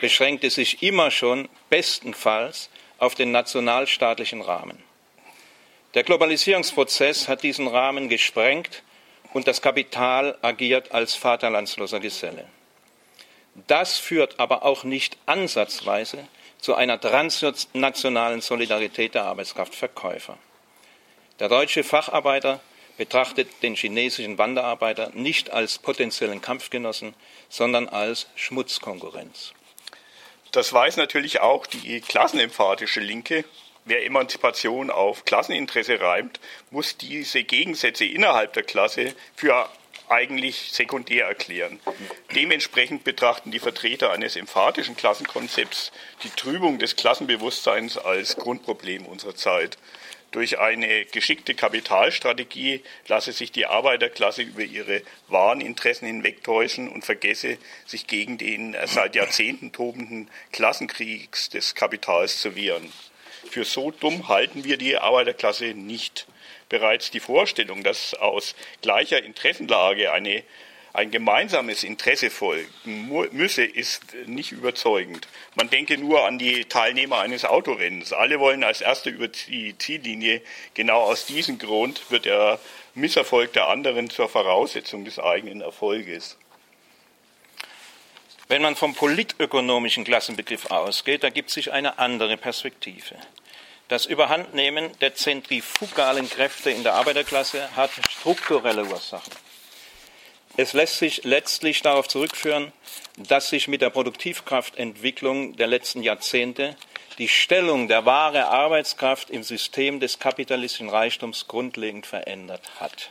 beschränkte 0.00 0.50
sich 0.50 0.82
immer 0.82 1.10
schon 1.10 1.48
bestenfalls 1.68 2.70
auf 2.98 3.14
den 3.14 3.30
nationalstaatlichen 3.32 4.40
Rahmen. 4.40 4.82
Der 5.94 6.02
Globalisierungsprozess 6.02 7.28
hat 7.28 7.42
diesen 7.42 7.68
Rahmen 7.68 8.08
gesprengt 8.08 8.82
und 9.32 9.46
das 9.46 9.62
Kapital 9.62 10.36
agiert 10.42 10.92
als 10.92 11.14
vaterlandsloser 11.14 12.00
Geselle. 12.00 12.46
Das 13.66 13.98
führt 13.98 14.38
aber 14.38 14.62
auch 14.64 14.84
nicht 14.84 15.16
ansatzweise 15.24 16.28
zu 16.58 16.74
einer 16.74 17.00
transnationalen 17.00 18.40
Solidarität 18.40 19.14
der 19.14 19.24
Arbeitskraftverkäufer. 19.24 20.36
Der 21.38 21.48
deutsche 21.48 21.84
Facharbeiter 21.84 22.60
betrachtet 22.96 23.48
den 23.62 23.74
chinesischen 23.74 24.38
Wanderarbeiter 24.38 25.10
nicht 25.14 25.50
als 25.50 25.78
potenziellen 25.78 26.40
Kampfgenossen, 26.40 27.14
sondern 27.48 27.88
als 27.88 28.26
Schmutzkonkurrenz. 28.36 29.52
Das 30.52 30.72
weiß 30.72 30.96
natürlich 30.96 31.40
auch 31.40 31.66
die 31.66 32.00
klassenemphatische 32.00 33.00
Linke. 33.00 33.44
Wer 33.84 34.04
Emanzipation 34.04 34.90
auf 34.90 35.24
Klasseninteresse 35.24 36.00
reimt, 36.00 36.40
muss 36.70 36.96
diese 36.96 37.44
Gegensätze 37.44 38.04
innerhalb 38.04 38.52
der 38.54 38.64
Klasse 38.64 39.14
für 39.36 39.68
eigentlich 40.08 40.72
sekundär 40.72 41.26
erklären. 41.26 41.80
Dementsprechend 42.34 43.04
betrachten 43.04 43.50
die 43.50 43.58
Vertreter 43.58 44.12
eines 44.12 44.36
emphatischen 44.36 44.96
Klassenkonzepts 44.96 45.92
die 46.22 46.30
Trübung 46.30 46.78
des 46.78 46.96
Klassenbewusstseins 46.96 47.98
als 47.98 48.36
Grundproblem 48.36 49.06
unserer 49.06 49.34
Zeit. 49.34 49.78
Durch 50.36 50.58
eine 50.58 51.06
geschickte 51.06 51.54
Kapitalstrategie 51.54 52.82
lasse 53.08 53.32
sich 53.32 53.52
die 53.52 53.64
Arbeiterklasse 53.64 54.42
über 54.42 54.64
ihre 54.64 55.00
wahren 55.28 55.62
Interessen 55.62 56.04
hinwegtäuschen 56.04 56.90
und 56.90 57.06
vergesse, 57.06 57.56
sich 57.86 58.06
gegen 58.06 58.36
den 58.36 58.76
seit 58.84 59.14
Jahrzehnten 59.14 59.72
tobenden 59.72 60.28
Klassenkriegs 60.52 61.48
des 61.48 61.74
Kapitals 61.74 62.38
zu 62.42 62.54
wehren. 62.54 62.92
Für 63.50 63.64
so 63.64 63.90
dumm 63.92 64.28
halten 64.28 64.64
wir 64.64 64.76
die 64.76 64.98
Arbeiterklasse 64.98 65.68
nicht. 65.72 66.26
Bereits 66.68 67.10
die 67.10 67.20
Vorstellung, 67.20 67.82
dass 67.82 68.12
aus 68.12 68.54
gleicher 68.82 69.22
Interessenlage 69.22 70.12
eine 70.12 70.42
ein 70.96 71.10
gemeinsames 71.10 71.84
Interesse 71.84 72.30
folgen 72.30 72.72
müsse, 73.32 73.64
ist 73.64 74.02
nicht 74.24 74.52
überzeugend. 74.52 75.28
Man 75.54 75.68
denke 75.68 75.98
nur 75.98 76.24
an 76.24 76.38
die 76.38 76.64
Teilnehmer 76.64 77.18
eines 77.18 77.44
Autorennens. 77.44 78.14
Alle 78.14 78.40
wollen 78.40 78.64
als 78.64 78.80
Erste 78.80 79.10
über 79.10 79.28
die 79.28 79.76
Ziellinie. 79.76 80.40
Genau 80.72 81.02
aus 81.02 81.26
diesem 81.26 81.58
Grund 81.58 82.10
wird 82.10 82.24
der 82.24 82.58
Misserfolg 82.94 83.52
der 83.52 83.68
anderen 83.68 84.08
zur 84.08 84.30
Voraussetzung 84.30 85.04
des 85.04 85.18
eigenen 85.18 85.60
Erfolges. 85.60 86.38
Wenn 88.48 88.62
man 88.62 88.74
vom 88.74 88.94
politökonomischen 88.94 90.04
Klassenbegriff 90.04 90.70
ausgeht, 90.70 91.24
ergibt 91.24 91.50
sich 91.50 91.72
eine 91.72 91.98
andere 91.98 92.38
Perspektive. 92.38 93.16
Das 93.88 94.06
Überhandnehmen 94.06 94.90
der 95.02 95.14
zentrifugalen 95.14 96.30
Kräfte 96.30 96.70
in 96.70 96.84
der 96.84 96.94
Arbeiterklasse 96.94 97.76
hat 97.76 97.90
strukturelle 98.10 98.86
Ursachen. 98.86 99.45
Es 100.58 100.72
lässt 100.72 100.98
sich 100.98 101.24
letztlich 101.24 101.82
darauf 101.82 102.08
zurückführen, 102.08 102.72
dass 103.18 103.50
sich 103.50 103.68
mit 103.68 103.82
der 103.82 103.90
Produktivkraftentwicklung 103.90 105.54
der 105.56 105.66
letzten 105.66 106.02
Jahrzehnte 106.02 106.76
die 107.18 107.28
Stellung 107.28 107.88
der 107.88 108.06
wahren 108.06 108.42
Arbeitskraft 108.42 109.28
im 109.28 109.42
System 109.42 110.00
des 110.00 110.18
kapitalistischen 110.18 110.88
Reichtums 110.88 111.46
grundlegend 111.46 112.06
verändert 112.06 112.62
hat. 112.80 113.10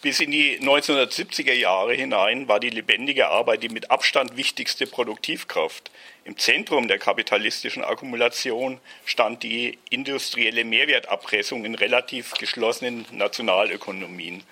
Bis 0.00 0.20
in 0.20 0.30
die 0.30 0.60
1970er 0.60 1.54
Jahre 1.54 1.94
hinein 1.94 2.46
war 2.46 2.60
die 2.60 2.70
lebendige 2.70 3.28
Arbeit 3.30 3.64
die 3.64 3.68
mit 3.68 3.90
Abstand 3.90 4.36
wichtigste 4.36 4.86
Produktivkraft. 4.86 5.90
Im 6.24 6.38
Zentrum 6.38 6.86
der 6.86 6.98
kapitalistischen 6.98 7.82
Akkumulation 7.82 8.78
stand 9.04 9.42
die 9.42 9.78
industrielle 9.90 10.64
Mehrwertabpressung 10.64 11.64
in 11.64 11.74
relativ 11.74 12.34
geschlossenen 12.34 13.06
Nationalökonomien. 13.10 14.44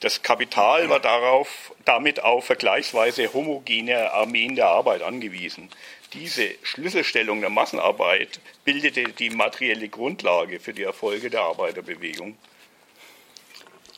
Das 0.00 0.22
Kapital 0.22 0.88
war 0.88 1.00
darauf, 1.00 1.72
damit 1.84 2.22
auf 2.22 2.44
vergleichsweise 2.46 3.32
homogene 3.32 4.12
Armeen 4.12 4.54
der 4.54 4.66
Arbeit 4.66 5.02
angewiesen. 5.02 5.70
Diese 6.12 6.54
Schlüsselstellung 6.62 7.40
der 7.40 7.50
Massenarbeit 7.50 8.40
bildete 8.64 9.04
die 9.12 9.30
materielle 9.30 9.88
Grundlage 9.88 10.60
für 10.60 10.72
die 10.72 10.84
Erfolge 10.84 11.30
der 11.30 11.42
Arbeiterbewegung. 11.42 12.38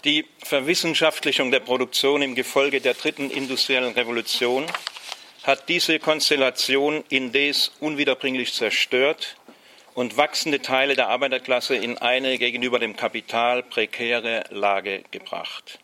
Die 0.05 0.25
Verwissenschaftlichung 0.43 1.51
der 1.51 1.61
Produktion 1.61 2.23
im 2.23 2.35
Gefolge 2.35 2.81
der 2.81 2.95
dritten 2.95 3.31
industriellen 3.31 3.93
Revolution 3.93 4.65
hat 5.43 5.69
diese 5.69 5.99
Konstellation 5.99 7.05
indes 7.11 7.73
unwiederbringlich 7.81 8.55
zerstört 8.55 9.37
und 9.93 10.17
wachsende 10.17 10.63
Teile 10.63 10.97
der 10.97 11.09
Arbeiterklasse 11.09 11.77
in 11.77 11.99
eine 11.99 12.39
gegenüber 12.39 12.79
dem 12.79 12.97
Kapital 12.97 13.63
prekäre 13.63 14.45
Lage 14.49 15.05
gebracht. 15.11 15.79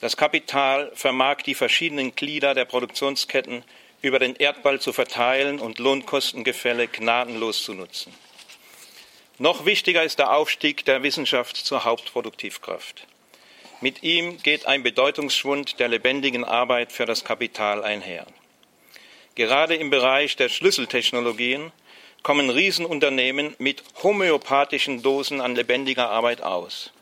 Das 0.00 0.16
Kapital 0.16 0.92
vermag 0.94 1.42
die 1.42 1.56
verschiedenen 1.56 2.14
Glieder 2.14 2.54
der 2.54 2.64
Produktionsketten 2.64 3.64
über 4.00 4.20
den 4.20 4.36
Erdball 4.36 4.80
zu 4.80 4.92
verteilen 4.92 5.58
und 5.58 5.80
Lohnkostengefälle 5.80 6.86
gnadenlos 6.86 7.64
zu 7.64 7.74
nutzen. 7.74 8.14
Noch 9.38 9.64
wichtiger 9.66 10.04
ist 10.04 10.20
der 10.20 10.32
Aufstieg 10.32 10.84
der 10.84 11.02
Wissenschaft 11.02 11.56
zur 11.56 11.84
Hauptproduktivkraft. 11.84 13.06
Mit 13.80 14.02
ihm 14.02 14.42
geht 14.42 14.66
ein 14.66 14.82
Bedeutungsschwund 14.82 15.80
der 15.80 15.88
lebendigen 15.88 16.44
Arbeit 16.44 16.92
für 16.92 17.06
das 17.06 17.24
Kapital 17.24 17.84
einher. 17.84 18.26
Gerade 19.34 19.76
im 19.76 19.90
Bereich 19.90 20.36
der 20.36 20.48
Schlüsseltechnologien 20.48 21.72
kommen 22.22 22.50
Riesenunternehmen 22.50 23.54
mit 23.58 23.82
homöopathischen 24.02 25.02
Dosen 25.02 25.40
an 25.40 25.54
lebendiger 25.54 26.10
Arbeit 26.10 26.42
aus. 26.42 26.92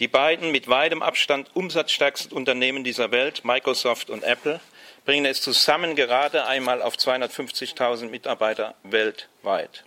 Die 0.00 0.08
beiden 0.08 0.50
mit 0.50 0.66
weitem 0.66 1.02
Abstand 1.02 1.50
umsatzstärksten 1.52 2.32
Unternehmen 2.32 2.84
dieser 2.84 3.10
Welt, 3.10 3.44
Microsoft 3.44 4.08
und 4.08 4.24
Apple, 4.24 4.58
bringen 5.04 5.26
es 5.26 5.42
zusammen 5.42 5.94
gerade 5.94 6.46
einmal 6.46 6.80
auf 6.80 6.96
250.000 6.96 8.08
Mitarbeiter 8.08 8.74
weltweit. 8.82 9.84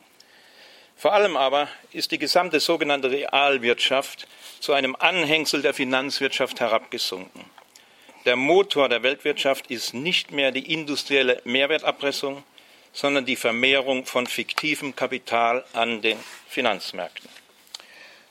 Vor 0.95 1.13
allem 1.13 1.35
aber 1.35 1.67
ist 1.93 2.11
die 2.11 2.19
gesamte 2.19 2.59
sogenannte 2.59 3.09
Realwirtschaft 3.09 4.27
zu 4.59 4.73
einem 4.73 4.95
Anhängsel 4.95 5.63
der 5.63 5.73
Finanzwirtschaft 5.73 6.59
herabgesunken. 6.59 7.45
Der 8.25 8.35
Motor 8.35 8.89
der 8.89 9.01
Weltwirtschaft 9.01 9.71
ist 9.71 9.95
nicht 9.95 10.31
mehr 10.31 10.51
die 10.51 10.71
industrielle 10.71 11.41
Mehrwertabpressung, 11.43 12.43
sondern 12.93 13.25
die 13.25 13.35
Vermehrung 13.35 14.05
von 14.05 14.27
fiktivem 14.27 14.95
Kapital 14.95 15.65
an 15.73 16.03
den 16.03 16.19
Finanzmärkten. 16.47 17.32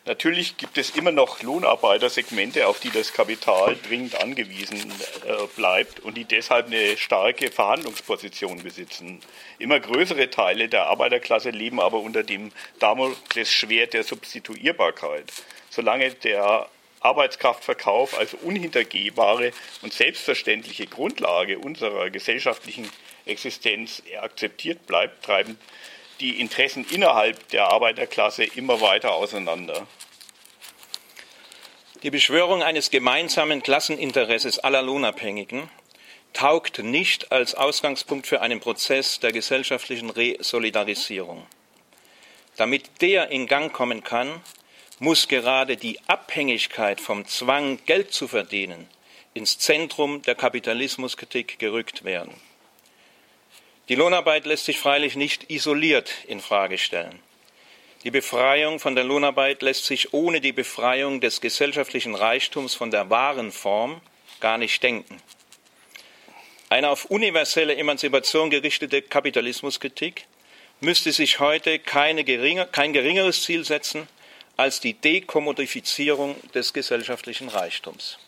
Natürlich 0.05 0.57
gibt 0.57 0.79
es 0.79 0.91
immer 0.91 1.13
noch 1.13 1.43
Lohnarbeitersegmente, 1.43 2.67
auf 2.67 2.81
die 2.81 2.91
das 2.91 3.13
Kapital 3.13 3.77
dringend 3.87 4.21
angewiesen 4.21 4.81
äh, 5.25 5.47
bleibt 5.55 6.01
und 6.01 6.17
die 6.17 6.25
deshalb 6.25 6.67
eine 6.67 6.97
starke 6.97 7.53
Verhandlungsposition 7.53 8.65
besitzen. 8.65 9.21
Immer 9.61 9.79
größere 9.79 10.29
Teile 10.29 10.69
der 10.69 10.87
Arbeiterklasse 10.87 11.51
leben 11.51 11.79
aber 11.79 12.01
unter 12.01 12.25
dem 12.25 12.51
Damoklesschwert 12.81 13.95
der 13.95 14.03
Substituierbarkeit. 14.03 15.33
Solange 15.71 16.11
der 16.11 16.69
Arbeitskraftverkauf 16.99 18.19
als 18.19 18.35
unhintergehbare 18.35 19.53
und 19.83 19.93
selbstverständliche 19.93 20.89
Grundlage 20.89 21.61
unserer 21.61 22.11
gesellschaftlichen 22.11 22.91
Existenz 23.25 24.03
akzeptiert 24.21 24.85
bleibt, 24.87 25.25
treiben 25.25 25.59
die 26.23 26.41
Interessen 26.41 26.87
innerhalb 26.89 27.49
der 27.49 27.67
Arbeiterklasse 27.67 28.45
immer 28.45 28.81
weiter 28.81 29.13
auseinander. 29.13 29.87
Die 32.03 32.11
Beschwörung 32.11 32.63
eines 32.63 32.91
gemeinsamen 32.91 33.63
Klasseninteresses 33.63 34.59
aller 34.61 34.83
Lohnabhängigen 34.83 35.69
taugt 36.33 36.79
nicht 36.79 37.31
als 37.31 37.55
Ausgangspunkt 37.55 38.27
für 38.27 38.41
einen 38.41 38.61
Prozess 38.61 39.21
der 39.21 39.33
gesellschaftlichen 39.33 40.11
Resolidarisierung. 40.11 41.47
Damit 42.57 43.03
der 43.03 43.31
in 43.31 43.47
Gang 43.47 43.73
kommen 43.73 44.03
kann, 44.03 44.41
muss 44.99 45.29
gerade 45.29 45.77
die 45.77 45.99
Abhängigkeit 46.07 47.01
vom 47.01 47.27
Zwang, 47.27 47.79
Geld 47.87 48.13
zu 48.13 48.29
verdienen, 48.29 48.89
ins 49.35 49.59
Zentrum 49.59 50.23
der 50.23 50.35
Kapitalismuskritik 50.35 51.59
gerückt 51.59 52.05
werden. 52.05 52.33
Die 53.89 53.97
Lohnarbeit 53.97 54.47
lässt 54.47 54.65
sich 54.65 54.79
freilich 54.79 55.17
nicht 55.17 55.51
isoliert 55.51 56.13
in 56.29 56.41
Frage 56.41 56.79
stellen. 56.79 57.19
Die 58.05 58.11
Befreiung 58.11 58.79
von 58.79 58.95
der 58.95 59.05
Lohnarbeit 59.05 59.63
lässt 59.63 59.87
sich 59.87 60.13
ohne 60.13 60.41
die 60.41 60.53
Befreiung 60.53 61.21
des 61.21 61.41
gesellschaftlichen 61.41 62.15
Reichtums 62.15 62.75
von 62.75 62.91
der 62.91 63.11
wahren 63.11 63.51
Form 63.51 64.01
gar 64.41 64.59
nicht 64.59 64.83
denken. 64.83 65.21
Eine 66.69 66.89
auf 66.89 67.07
universelle 67.07 67.77
Emanzipation 67.77 68.51
gerichtete 68.51 69.03
Kapitalismuskritik 69.03 70.27
müsste 70.81 71.13
sich 71.13 71.39
heute 71.39 71.79
geringer, 71.79 72.67
kein 72.67 72.93
geringeres 72.93 73.43
Ziel 73.43 73.65
setzen 73.65 74.09
als 74.57 74.81
die 74.81 74.95
Dekommodifizierung 74.95 76.37
des 76.55 76.73
gesellschaftlichen 76.73 77.49
Reichtums. 77.49 78.19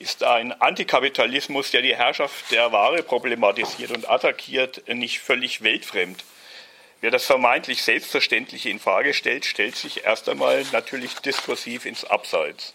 Ist 0.00 0.24
ein 0.24 0.58
Antikapitalismus, 0.62 1.72
der 1.72 1.82
die 1.82 1.94
Herrschaft 1.94 2.50
der 2.52 2.72
Ware 2.72 3.02
problematisiert 3.02 3.90
und 3.90 4.08
attackiert, 4.08 4.88
nicht 4.88 5.20
völlig 5.20 5.62
weltfremd? 5.62 6.24
Wer 7.02 7.10
das 7.10 7.26
vermeintlich 7.26 7.82
Selbstverständliche 7.82 8.70
in 8.70 8.80
Frage 8.80 9.12
stellt, 9.12 9.44
stellt 9.44 9.76
sich 9.76 10.04
erst 10.04 10.30
einmal 10.30 10.64
natürlich 10.72 11.16
diskursiv 11.16 11.84
ins 11.84 12.04
Abseits. 12.04 12.72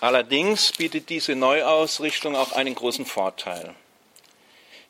Allerdings 0.00 0.72
bietet 0.72 1.08
diese 1.08 1.36
Neuausrichtung 1.36 2.34
auch 2.34 2.50
einen 2.50 2.74
großen 2.74 3.06
Vorteil. 3.06 3.72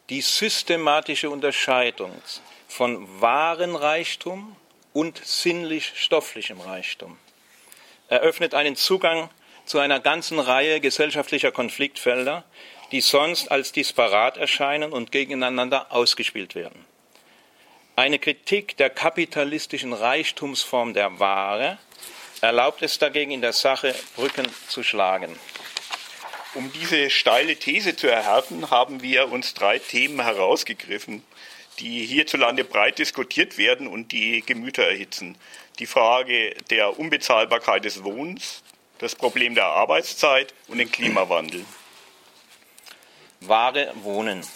Die 0.08 0.22
systematische 0.22 1.28
Unterscheidung 1.28 2.10
von 2.68 3.20
wahren 3.20 3.76
Reichtum 3.76 4.56
und 4.94 5.20
sinnlich-stofflichem 5.22 6.62
Reichtum 6.62 7.18
eröffnet 8.08 8.54
einen 8.54 8.76
Zugang 8.76 9.28
zu 9.66 9.78
einer 9.78 10.00
ganzen 10.00 10.38
Reihe 10.38 10.80
gesellschaftlicher 10.80 11.52
Konfliktfelder, 11.52 12.44
die 12.92 13.00
sonst 13.00 13.50
als 13.50 13.72
disparat 13.72 14.36
erscheinen 14.36 14.92
und 14.92 15.12
gegeneinander 15.12 15.92
ausgespielt 15.92 16.54
werden. 16.54 16.84
Eine 17.96 18.18
Kritik 18.18 18.76
der 18.76 18.90
kapitalistischen 18.90 19.92
Reichtumsform 19.92 20.94
der 20.94 21.18
Ware 21.18 21.78
erlaubt 22.40 22.82
es 22.82 22.98
dagegen 22.98 23.30
in 23.30 23.40
der 23.40 23.52
Sache, 23.52 23.94
Brücken 24.14 24.46
zu 24.68 24.82
schlagen. 24.82 25.36
Um 26.54 26.70
diese 26.72 27.10
steile 27.10 27.56
These 27.56 27.96
zu 27.96 28.06
erhärten, 28.06 28.70
haben 28.70 29.02
wir 29.02 29.30
uns 29.30 29.54
drei 29.54 29.78
Themen 29.78 30.20
herausgegriffen, 30.20 31.22
die 31.78 32.06
hierzulande 32.06 32.64
breit 32.64 32.98
diskutiert 32.98 33.58
werden 33.58 33.86
und 33.86 34.12
die 34.12 34.42
Gemüter 34.42 34.84
erhitzen. 34.84 35.36
Die 35.78 35.86
Frage 35.86 36.54
der 36.70 36.98
Unbezahlbarkeit 36.98 37.84
des 37.84 38.04
Wohnens, 38.04 38.62
das 38.98 39.14
Problem 39.14 39.54
der 39.54 39.66
Arbeitszeit 39.66 40.54
und 40.68 40.78
den 40.78 40.90
Klimawandel. 40.90 41.64
Wahre 43.40 43.92
Wohnen. 44.02 44.46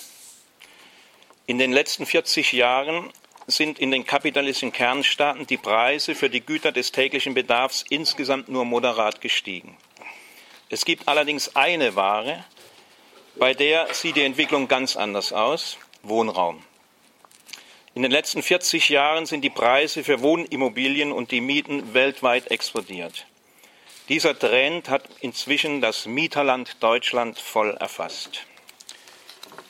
In 1.46 1.58
den 1.58 1.72
letzten 1.72 2.06
40 2.06 2.52
Jahren 2.52 3.12
sind 3.46 3.78
in 3.78 3.90
den 3.90 4.06
kapitalistischen 4.06 4.72
Kernstaaten 4.72 5.46
die 5.46 5.56
Preise 5.56 6.14
für 6.14 6.30
die 6.30 6.40
Güter 6.40 6.72
des 6.72 6.92
täglichen 6.92 7.34
Bedarfs 7.34 7.84
insgesamt 7.88 8.48
nur 8.48 8.64
moderat 8.64 9.20
gestiegen. 9.20 9.76
Es 10.68 10.84
gibt 10.84 11.08
allerdings 11.08 11.56
eine 11.56 11.96
Ware, 11.96 12.44
bei 13.36 13.54
der 13.54 13.92
sieht 13.92 14.16
die 14.16 14.22
Entwicklung 14.22 14.68
ganz 14.68 14.96
anders 14.96 15.32
aus, 15.32 15.78
Wohnraum. 16.02 16.62
In 17.94 18.02
den 18.02 18.12
letzten 18.12 18.42
40 18.42 18.88
Jahren 18.88 19.26
sind 19.26 19.42
die 19.42 19.50
Preise 19.50 20.04
für 20.04 20.22
Wohnimmobilien 20.22 21.10
und 21.10 21.32
die 21.32 21.40
Mieten 21.40 21.92
weltweit 21.92 22.50
explodiert. 22.50 23.26
Dieser 24.10 24.36
Trend 24.36 24.88
hat 24.88 25.04
inzwischen 25.20 25.80
das 25.80 26.04
Mieterland 26.04 26.82
Deutschland 26.82 27.38
voll 27.38 27.76
erfasst. 27.78 28.44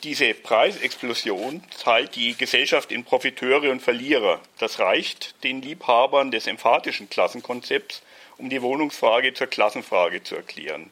Diese 0.01 0.33
Preisexplosion 0.33 1.61
teilt 1.79 2.15
die 2.15 2.35
Gesellschaft 2.35 2.91
in 2.91 3.03
Profiteure 3.03 3.69
und 3.69 3.83
Verlierer. 3.83 4.39
Das 4.57 4.79
reicht 4.79 5.35
den 5.43 5.61
Liebhabern 5.61 6.31
des 6.31 6.47
emphatischen 6.47 7.07
Klassenkonzepts, 7.07 8.01
um 8.39 8.49
die 8.49 8.63
Wohnungsfrage 8.63 9.35
zur 9.35 9.45
Klassenfrage 9.45 10.23
zu 10.23 10.37
erklären. 10.37 10.91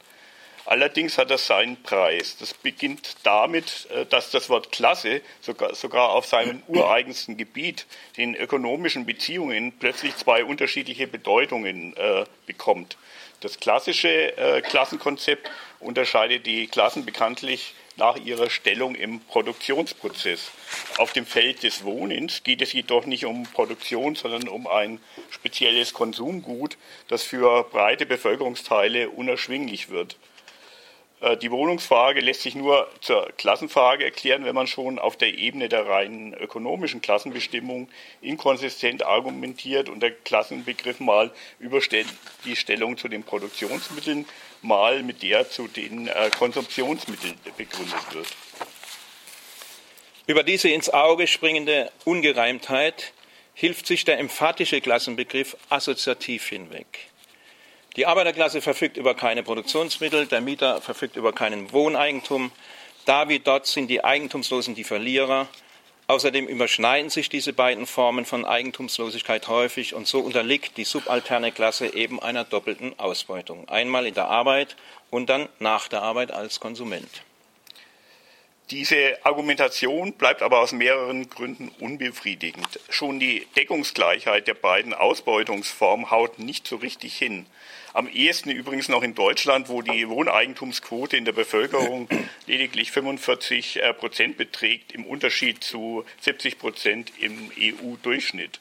Allerdings 0.64 1.18
hat 1.18 1.30
das 1.30 1.48
seinen 1.48 1.82
Preis. 1.82 2.36
Das 2.38 2.54
beginnt 2.54 3.16
damit, 3.24 3.88
äh, 3.90 4.06
dass 4.06 4.30
das 4.30 4.48
Wort 4.48 4.70
Klasse 4.70 5.22
sogar, 5.40 5.74
sogar 5.74 6.10
auf 6.10 6.26
seinem 6.26 6.62
ureigensten 6.68 7.36
Gebiet, 7.36 7.86
den 8.16 8.36
ökonomischen 8.36 9.06
Beziehungen, 9.06 9.72
plötzlich 9.76 10.14
zwei 10.16 10.44
unterschiedliche 10.44 11.08
Bedeutungen 11.08 11.96
äh, 11.96 12.24
bekommt. 12.46 12.96
Das 13.40 13.58
klassische 13.58 14.36
äh, 14.36 14.60
Klassenkonzept 14.60 15.50
unterscheidet 15.80 16.44
die 16.44 16.66
Klassen 16.66 17.06
bekanntlich 17.06 17.74
nach 17.96 18.16
ihrer 18.16 18.50
Stellung 18.50 18.94
im 18.94 19.20
Produktionsprozess. 19.20 20.50
Auf 20.98 21.12
dem 21.12 21.24
Feld 21.24 21.62
des 21.62 21.82
Wohnens 21.84 22.42
geht 22.42 22.60
es 22.60 22.72
jedoch 22.72 23.06
nicht 23.06 23.24
um 23.24 23.44
Produktion, 23.44 24.14
sondern 24.14 24.46
um 24.48 24.66
ein 24.66 25.00
spezielles 25.30 25.94
Konsumgut, 25.94 26.76
das 27.08 27.22
für 27.22 27.64
breite 27.64 28.04
Bevölkerungsteile 28.04 29.08
unerschwinglich 29.08 29.88
wird. 29.88 30.16
Äh, 31.20 31.36
die 31.36 31.50
Wohnungsfrage 31.50 32.20
lässt 32.20 32.42
sich 32.42 32.54
nur 32.54 32.88
zur 33.00 33.30
Klassenfrage 33.36 34.04
erklären, 34.04 34.44
wenn 34.44 34.54
man 34.54 34.66
schon 34.66 34.98
auf 34.98 35.16
der 35.16 35.34
Ebene 35.34 35.68
der 35.68 35.86
reinen 35.86 36.34
ökonomischen 36.34 37.00
Klassenbestimmung 37.00 37.88
inkonsistent 38.20 39.04
argumentiert 39.04 39.88
und 39.88 40.00
der 40.00 40.12
Klassenbegriff 40.12 41.00
mal 41.00 41.30
überstellt 41.58 42.08
die 42.44 42.56
Stellung 42.56 42.96
zu 42.96 43.08
den 43.08 43.22
Produktionsmitteln, 43.22 44.26
mal 44.62 45.02
mit 45.02 45.22
der 45.22 45.48
zu 45.48 45.68
den 45.68 46.08
äh, 46.08 46.30
Konsumptionsmitteln 46.36 47.34
begründet 47.56 48.14
wird. 48.14 48.28
Über 50.26 50.42
diese 50.42 50.68
ins 50.68 50.90
Auge 50.90 51.26
springende 51.26 51.90
Ungereimtheit 52.04 53.12
hilft 53.52 53.86
sich 53.86 54.04
der 54.04 54.18
emphatische 54.18 54.80
Klassenbegriff 54.80 55.56
assoziativ 55.68 56.48
hinweg. 56.48 57.09
Die 57.96 58.06
Arbeiterklasse 58.06 58.62
verfügt 58.62 58.96
über 58.96 59.14
keine 59.14 59.42
Produktionsmittel, 59.42 60.26
der 60.26 60.40
Mieter 60.40 60.80
verfügt 60.80 61.16
über 61.16 61.32
keinen 61.32 61.72
Wohneigentum. 61.72 62.52
Da 63.04 63.28
wie 63.28 63.40
dort 63.40 63.66
sind 63.66 63.88
die 63.88 64.04
Eigentumslosen 64.04 64.76
die 64.76 64.84
Verlierer. 64.84 65.48
Außerdem 66.06 66.46
überschneiden 66.46 67.10
sich 67.10 67.28
diese 67.28 67.52
beiden 67.52 67.86
Formen 67.86 68.24
von 68.24 68.44
Eigentumslosigkeit 68.44 69.48
häufig 69.48 69.94
und 69.94 70.06
so 70.06 70.20
unterliegt 70.20 70.76
die 70.76 70.84
subalterne 70.84 71.52
Klasse 71.52 71.94
eben 71.94 72.20
einer 72.20 72.44
doppelten 72.44 72.98
Ausbeutung. 72.98 73.68
Einmal 73.68 74.06
in 74.06 74.14
der 74.14 74.28
Arbeit 74.28 74.76
und 75.10 75.28
dann 75.28 75.48
nach 75.58 75.88
der 75.88 76.02
Arbeit 76.02 76.30
als 76.32 76.60
Konsument. 76.60 77.10
Diese 78.70 79.18
Argumentation 79.24 80.12
bleibt 80.12 80.42
aber 80.42 80.60
aus 80.60 80.70
mehreren 80.70 81.28
Gründen 81.28 81.72
unbefriedigend. 81.80 82.78
Schon 82.88 83.18
die 83.18 83.46
Deckungsgleichheit 83.56 84.46
der 84.46 84.54
beiden 84.54 84.94
Ausbeutungsformen 84.94 86.12
haut 86.12 86.38
nicht 86.38 86.68
so 86.68 86.76
richtig 86.76 87.18
hin. 87.18 87.46
Am 87.92 88.08
ehesten 88.08 88.50
übrigens 88.50 88.88
noch 88.88 89.02
in 89.02 89.14
Deutschland, 89.14 89.68
wo 89.68 89.82
die 89.82 90.08
Wohneigentumsquote 90.08 91.16
in 91.16 91.24
der 91.24 91.32
Bevölkerung 91.32 92.08
lediglich 92.46 92.92
45 92.92 93.82
äh, 93.82 93.92
Prozent 93.94 94.36
beträgt, 94.36 94.92
im 94.92 95.04
Unterschied 95.04 95.64
zu 95.64 96.04
70 96.20 96.58
Prozent 96.58 97.12
im 97.18 97.50
EU-Durchschnitt. 97.58 98.60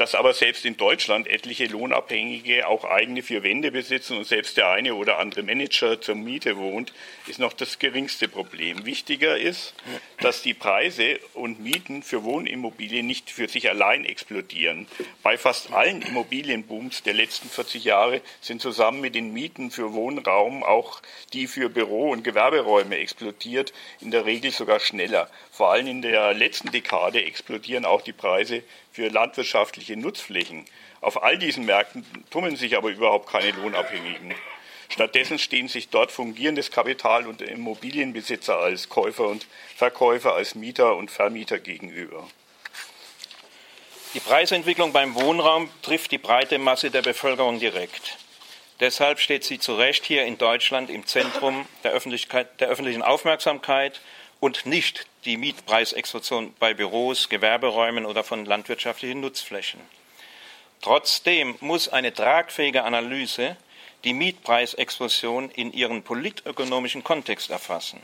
Dass 0.00 0.14
aber 0.14 0.32
selbst 0.32 0.64
in 0.64 0.78
Deutschland 0.78 1.26
etliche 1.26 1.66
Lohnabhängige 1.66 2.66
auch 2.66 2.86
eigene 2.86 3.20
vier 3.20 3.42
Wände 3.42 3.70
besitzen 3.70 4.16
und 4.16 4.26
selbst 4.26 4.56
der 4.56 4.70
eine 4.70 4.94
oder 4.94 5.18
andere 5.18 5.42
Manager 5.42 6.00
zur 6.00 6.14
Miete 6.14 6.56
wohnt, 6.56 6.94
ist 7.26 7.38
noch 7.38 7.52
das 7.52 7.78
geringste 7.78 8.26
Problem. 8.26 8.86
Wichtiger 8.86 9.36
ist, 9.36 9.74
dass 10.22 10.40
die 10.40 10.54
Preise 10.54 11.20
und 11.34 11.60
Mieten 11.60 12.02
für 12.02 12.24
Wohnimmobilien 12.24 13.06
nicht 13.06 13.28
für 13.28 13.46
sich 13.46 13.68
allein 13.68 14.06
explodieren. 14.06 14.86
Bei 15.22 15.36
fast 15.36 15.70
allen 15.70 16.00
Immobilienbooms 16.00 17.02
der 17.02 17.12
letzten 17.12 17.50
40 17.50 17.84
Jahre 17.84 18.22
sind 18.40 18.62
zusammen 18.62 19.02
mit 19.02 19.14
den 19.14 19.34
Mieten 19.34 19.70
für 19.70 19.92
Wohnraum 19.92 20.62
auch 20.62 21.02
die 21.34 21.46
für 21.46 21.68
Büro- 21.68 22.10
und 22.10 22.24
Gewerberäume 22.24 22.96
explodiert, 22.96 23.74
in 24.00 24.10
der 24.10 24.24
Regel 24.24 24.50
sogar 24.50 24.80
schneller. 24.80 25.28
Vor 25.52 25.72
allem 25.72 25.88
in 25.88 26.00
der 26.00 26.32
letzten 26.32 26.70
Dekade 26.70 27.22
explodieren 27.22 27.84
auch 27.84 28.00
die 28.00 28.14
Preise 28.14 28.62
für 29.00 29.08
landwirtschaftliche 29.08 29.96
Nutzflächen. 29.96 30.66
Auf 31.00 31.22
all 31.22 31.38
diesen 31.38 31.64
Märkten 31.64 32.04
tummeln 32.28 32.56
sich 32.56 32.76
aber 32.76 32.90
überhaupt 32.90 33.30
keine 33.30 33.52
Lohnabhängigen. 33.52 34.34
Stattdessen 34.90 35.38
stehen 35.38 35.68
sich 35.68 35.88
dort 35.88 36.12
fungierendes 36.12 36.70
Kapital 36.70 37.26
und 37.26 37.40
Immobilienbesitzer 37.40 38.58
als 38.58 38.90
Käufer 38.90 39.26
und 39.26 39.46
Verkäufer, 39.74 40.34
als 40.34 40.54
Mieter 40.54 40.96
und 40.96 41.10
Vermieter 41.10 41.58
gegenüber. 41.58 42.28
Die 44.12 44.20
Preisentwicklung 44.20 44.92
beim 44.92 45.14
Wohnraum 45.14 45.70
trifft 45.80 46.10
die 46.10 46.18
breite 46.18 46.58
Masse 46.58 46.90
der 46.90 47.00
Bevölkerung 47.00 47.58
direkt. 47.58 48.18
Deshalb 48.80 49.18
steht 49.18 49.44
sie 49.44 49.58
zu 49.58 49.76
Recht 49.76 50.04
hier 50.04 50.26
in 50.26 50.36
Deutschland 50.36 50.90
im 50.90 51.06
Zentrum 51.06 51.64
der, 51.84 51.92
der 51.92 52.68
öffentlichen 52.68 53.02
Aufmerksamkeit 53.02 54.02
und 54.40 54.66
nicht 54.66 55.06
die 55.24 55.36
Mietpreisexplosion 55.36 56.54
bei 56.58 56.74
Büros, 56.74 57.28
Gewerberäumen 57.28 58.06
oder 58.06 58.24
von 58.24 58.46
landwirtschaftlichen 58.46 59.20
Nutzflächen. 59.20 59.80
Trotzdem 60.80 61.56
muss 61.60 61.88
eine 61.88 62.12
tragfähige 62.12 62.84
Analyse 62.84 63.56
die 64.04 64.14
Mietpreisexplosion 64.14 65.50
in 65.50 65.72
ihren 65.72 66.02
politökonomischen 66.02 67.04
Kontext 67.04 67.50
erfassen. 67.50 68.00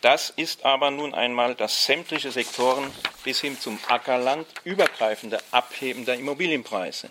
Das 0.00 0.30
ist 0.30 0.64
aber 0.64 0.90
nun 0.90 1.12
einmal 1.12 1.54
das 1.54 1.84
sämtliche 1.84 2.32
Sektoren 2.32 2.90
bis 3.22 3.42
hin 3.42 3.60
zum 3.60 3.78
Ackerland 3.86 4.46
übergreifende 4.64 5.38
Abheben 5.50 6.06
der 6.06 6.14
Immobilienpreise. 6.14 7.10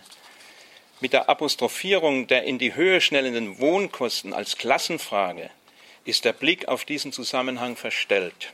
Mit 0.99 1.13
der 1.13 1.29
Apostrophierung 1.29 2.25
der 2.25 2.45
in 2.45 2.57
die 2.57 2.73
Höhe 2.73 2.99
schnellenden 2.99 3.59
Wohnkosten 3.59 4.33
als 4.33 4.57
Klassenfrage 4.57 5.51
ist 6.05 6.25
der 6.25 6.33
Blick 6.33 6.67
auf 6.67 6.85
diesen 6.85 7.11
Zusammenhang 7.11 7.75
verstellt. 7.75 8.53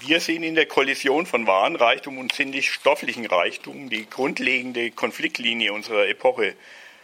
Wir 0.00 0.20
sehen 0.20 0.42
in 0.42 0.54
der 0.54 0.64
Kollision 0.64 1.26
von 1.26 1.46
Warenreichtum 1.46 2.16
und 2.16 2.32
sinnlich-stofflichen 2.32 3.26
Reichtum 3.26 3.90
die 3.90 4.08
grundlegende 4.08 4.90
Konfliktlinie 4.92 5.74
unserer 5.74 6.08
Epoche. 6.08 6.54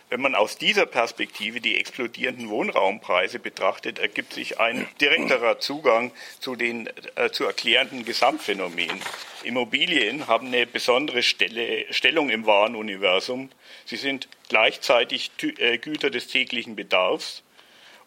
Wenn 0.08 0.20
man 0.20 0.34
aus 0.34 0.56
dieser 0.56 0.86
Perspektive 0.86 1.60
die 1.60 1.78
explodierenden 1.78 2.48
Wohnraumpreise 2.48 3.38
betrachtet, 3.38 3.98
ergibt 3.98 4.32
sich 4.32 4.60
ein 4.60 4.86
direkterer 5.00 5.58
Zugang 5.58 6.12
zu 6.38 6.54
den 6.56 6.88
äh, 7.16 7.30
zu 7.30 7.44
erklärenden 7.44 8.04
Gesamtphänomenen. 8.04 9.00
Immobilien 9.42 10.26
haben 10.26 10.46
eine 10.46 10.66
besondere 10.66 11.22
Stelle, 11.22 11.92
Stellung 11.92 12.30
im 12.30 12.46
Warenuniversum. 12.46 13.50
Sie 13.84 13.96
sind 13.96 14.28
gleichzeitig 14.48 15.32
äh, 15.58 15.76
Güter 15.78 16.08
des 16.08 16.28
täglichen 16.28 16.76
Bedarfs 16.76 17.42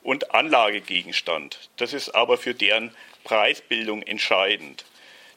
und 0.03 0.33
Anlagegegenstand. 0.33 1.69
Das 1.77 1.93
ist 1.93 2.09
aber 2.09 2.37
für 2.37 2.53
deren 2.53 2.91
Preisbildung 3.23 4.01
entscheidend. 4.01 4.85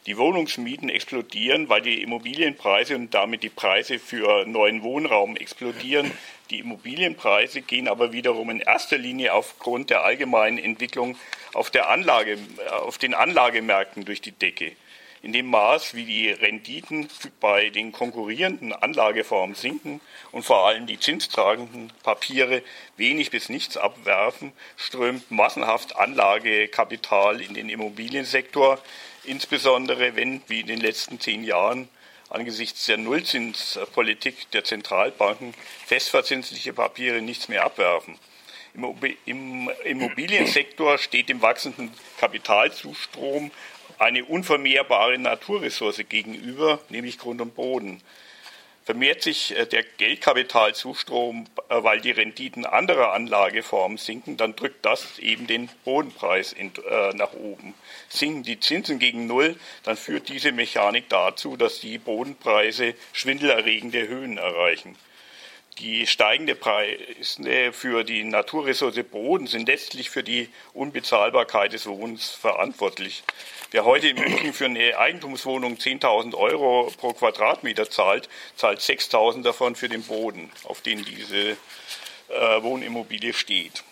Die 0.06 0.18
Wohnungsmieten 0.18 0.88
explodieren, 0.88 1.68
weil 1.68 1.80
die 1.80 2.02
Immobilienpreise 2.02 2.96
und 2.96 3.14
damit 3.14 3.44
die 3.44 3.48
Preise 3.48 4.00
für 4.00 4.44
neuen 4.46 4.82
Wohnraum 4.82 5.36
explodieren. 5.36 6.10
Die 6.50 6.58
Immobilienpreise 6.58 7.62
gehen 7.62 7.86
aber 7.86 8.12
wiederum 8.12 8.50
in 8.50 8.58
erster 8.58 8.98
Linie 8.98 9.32
aufgrund 9.32 9.90
der 9.90 10.02
allgemeinen 10.02 10.58
Entwicklung 10.58 11.16
auf, 11.52 11.70
der 11.70 11.88
Anlage, 11.88 12.36
auf 12.72 12.98
den 12.98 13.14
Anlagemärkten 13.14 14.04
durch 14.04 14.20
die 14.20 14.32
Decke. 14.32 14.72
In 15.22 15.32
dem 15.32 15.46
Maß, 15.46 15.94
wie 15.94 16.04
die 16.04 16.30
Renditen 16.30 17.08
bei 17.38 17.70
den 17.70 17.92
konkurrierenden 17.92 18.72
Anlageformen 18.72 19.54
sinken 19.54 20.00
und 20.32 20.44
vor 20.44 20.66
allem 20.66 20.88
die 20.88 20.98
zinstragenden 20.98 21.92
Papiere 22.02 22.60
wenig 22.96 23.30
bis 23.30 23.48
nichts 23.48 23.76
abwerfen, 23.76 24.52
strömt 24.76 25.30
massenhaft 25.30 25.94
Anlagekapital 25.94 27.40
in 27.40 27.54
den 27.54 27.68
Immobiliensektor, 27.68 28.80
insbesondere 29.22 30.16
wenn, 30.16 30.42
wie 30.48 30.60
in 30.60 30.66
den 30.66 30.80
letzten 30.80 31.20
zehn 31.20 31.44
Jahren, 31.44 31.88
angesichts 32.28 32.86
der 32.86 32.96
Nullzinspolitik 32.96 34.50
der 34.50 34.64
Zentralbanken 34.64 35.54
festverzinsliche 35.86 36.72
Papiere 36.72 37.22
nichts 37.22 37.46
mehr 37.46 37.64
abwerfen. 37.64 38.18
Im 39.26 39.70
Immobiliensektor 39.84 40.98
steht 40.98 41.28
dem 41.28 41.42
wachsenden 41.42 41.90
Kapitalzustrom 42.18 43.50
eine 43.98 44.24
unvermehrbare 44.24 45.18
Naturressource 45.18 46.02
gegenüber, 46.08 46.80
nämlich 46.88 47.18
Grund 47.18 47.40
und 47.40 47.54
Boden 47.54 48.02
vermehrt 48.84 49.22
sich 49.22 49.56
äh, 49.56 49.66
der 49.66 49.82
Geldkapitalzustrom, 49.82 51.46
äh, 51.68 51.82
weil 51.82 52.00
die 52.00 52.10
Renditen 52.10 52.66
anderer 52.66 53.12
Anlageformen 53.12 53.98
sinken, 53.98 54.36
dann 54.36 54.56
drückt 54.56 54.84
das 54.84 55.18
eben 55.18 55.46
den 55.46 55.68
Bodenpreis 55.84 56.52
in, 56.52 56.72
äh, 56.88 57.14
nach 57.14 57.32
oben. 57.32 57.74
Sinken 58.08 58.42
die 58.42 58.60
Zinsen 58.60 58.98
gegen 58.98 59.26
Null, 59.26 59.56
dann 59.84 59.96
führt 59.96 60.28
diese 60.28 60.52
Mechanik 60.52 61.08
dazu, 61.08 61.56
dass 61.56 61.80
die 61.80 61.98
Bodenpreise 61.98 62.94
schwindelerregende 63.12 64.08
Höhen 64.08 64.38
erreichen. 64.38 64.96
Die 65.78 66.06
steigende 66.06 66.54
Preise 66.54 67.72
für 67.72 68.04
die 68.04 68.24
Naturressource 68.24 69.02
Boden 69.10 69.46
sind 69.46 69.68
letztlich 69.68 70.10
für 70.10 70.22
die 70.22 70.48
Unbezahlbarkeit 70.74 71.72
des 71.72 71.86
Wohnens 71.86 72.28
verantwortlich. 72.30 73.24
Wer 73.70 73.84
heute 73.84 74.08
in 74.08 74.16
München 74.16 74.52
für 74.52 74.66
eine 74.66 74.98
Eigentumswohnung 74.98 75.76
10.000 75.76 76.34
Euro 76.34 76.92
pro 76.98 77.14
Quadratmeter 77.14 77.88
zahlt, 77.88 78.28
zahlt 78.54 78.80
6.000 78.80 79.42
davon 79.42 79.74
für 79.74 79.88
den 79.88 80.02
Boden, 80.02 80.50
auf 80.64 80.82
dem 80.82 81.04
diese 81.06 81.56
äh, 82.28 82.62
Wohnimmobilie 82.62 83.32
steht. 83.32 83.82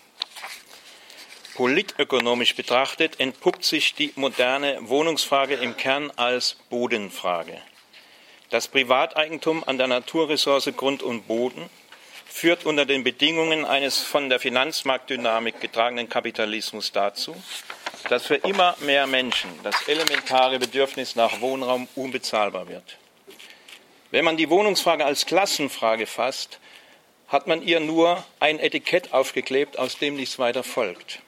Politökonomisch 1.55 2.55
betrachtet 2.55 3.19
entpuppt 3.19 3.63
sich 3.63 3.95
die 3.95 4.13
moderne 4.15 4.77
Wohnungsfrage 4.81 5.55
im 5.55 5.75
Kern 5.75 6.11
als 6.15 6.57
Bodenfrage. 6.69 7.61
Das 8.51 8.67
Privateigentum 8.67 9.63
an 9.65 9.77
der 9.77 9.87
Naturressource 9.87 10.73
Grund 10.75 11.01
und 11.03 11.25
Boden 11.25 11.69
führt 12.25 12.65
unter 12.65 12.85
den 12.85 13.01
Bedingungen 13.01 13.63
eines 13.63 13.99
von 13.99 14.27
der 14.27 14.41
Finanzmarktdynamik 14.41 15.61
getragenen 15.61 16.09
Kapitalismus 16.09 16.91
dazu, 16.91 17.33
dass 18.09 18.25
für 18.25 18.35
immer 18.35 18.75
mehr 18.81 19.07
Menschen 19.07 19.49
das 19.63 19.87
elementare 19.87 20.59
Bedürfnis 20.59 21.15
nach 21.15 21.39
Wohnraum 21.39 21.87
unbezahlbar 21.95 22.67
wird. 22.67 22.97
Wenn 24.09 24.25
man 24.25 24.35
die 24.35 24.49
Wohnungsfrage 24.49 25.05
als 25.05 25.25
Klassenfrage 25.25 26.05
fasst, 26.05 26.59
hat 27.29 27.47
man 27.47 27.61
ihr 27.61 27.79
nur 27.79 28.21
ein 28.41 28.59
Etikett 28.59 29.13
aufgeklebt, 29.13 29.79
aus 29.79 29.97
dem 29.97 30.17
nichts 30.17 30.39
weiter 30.39 30.65
folgt. 30.65 31.19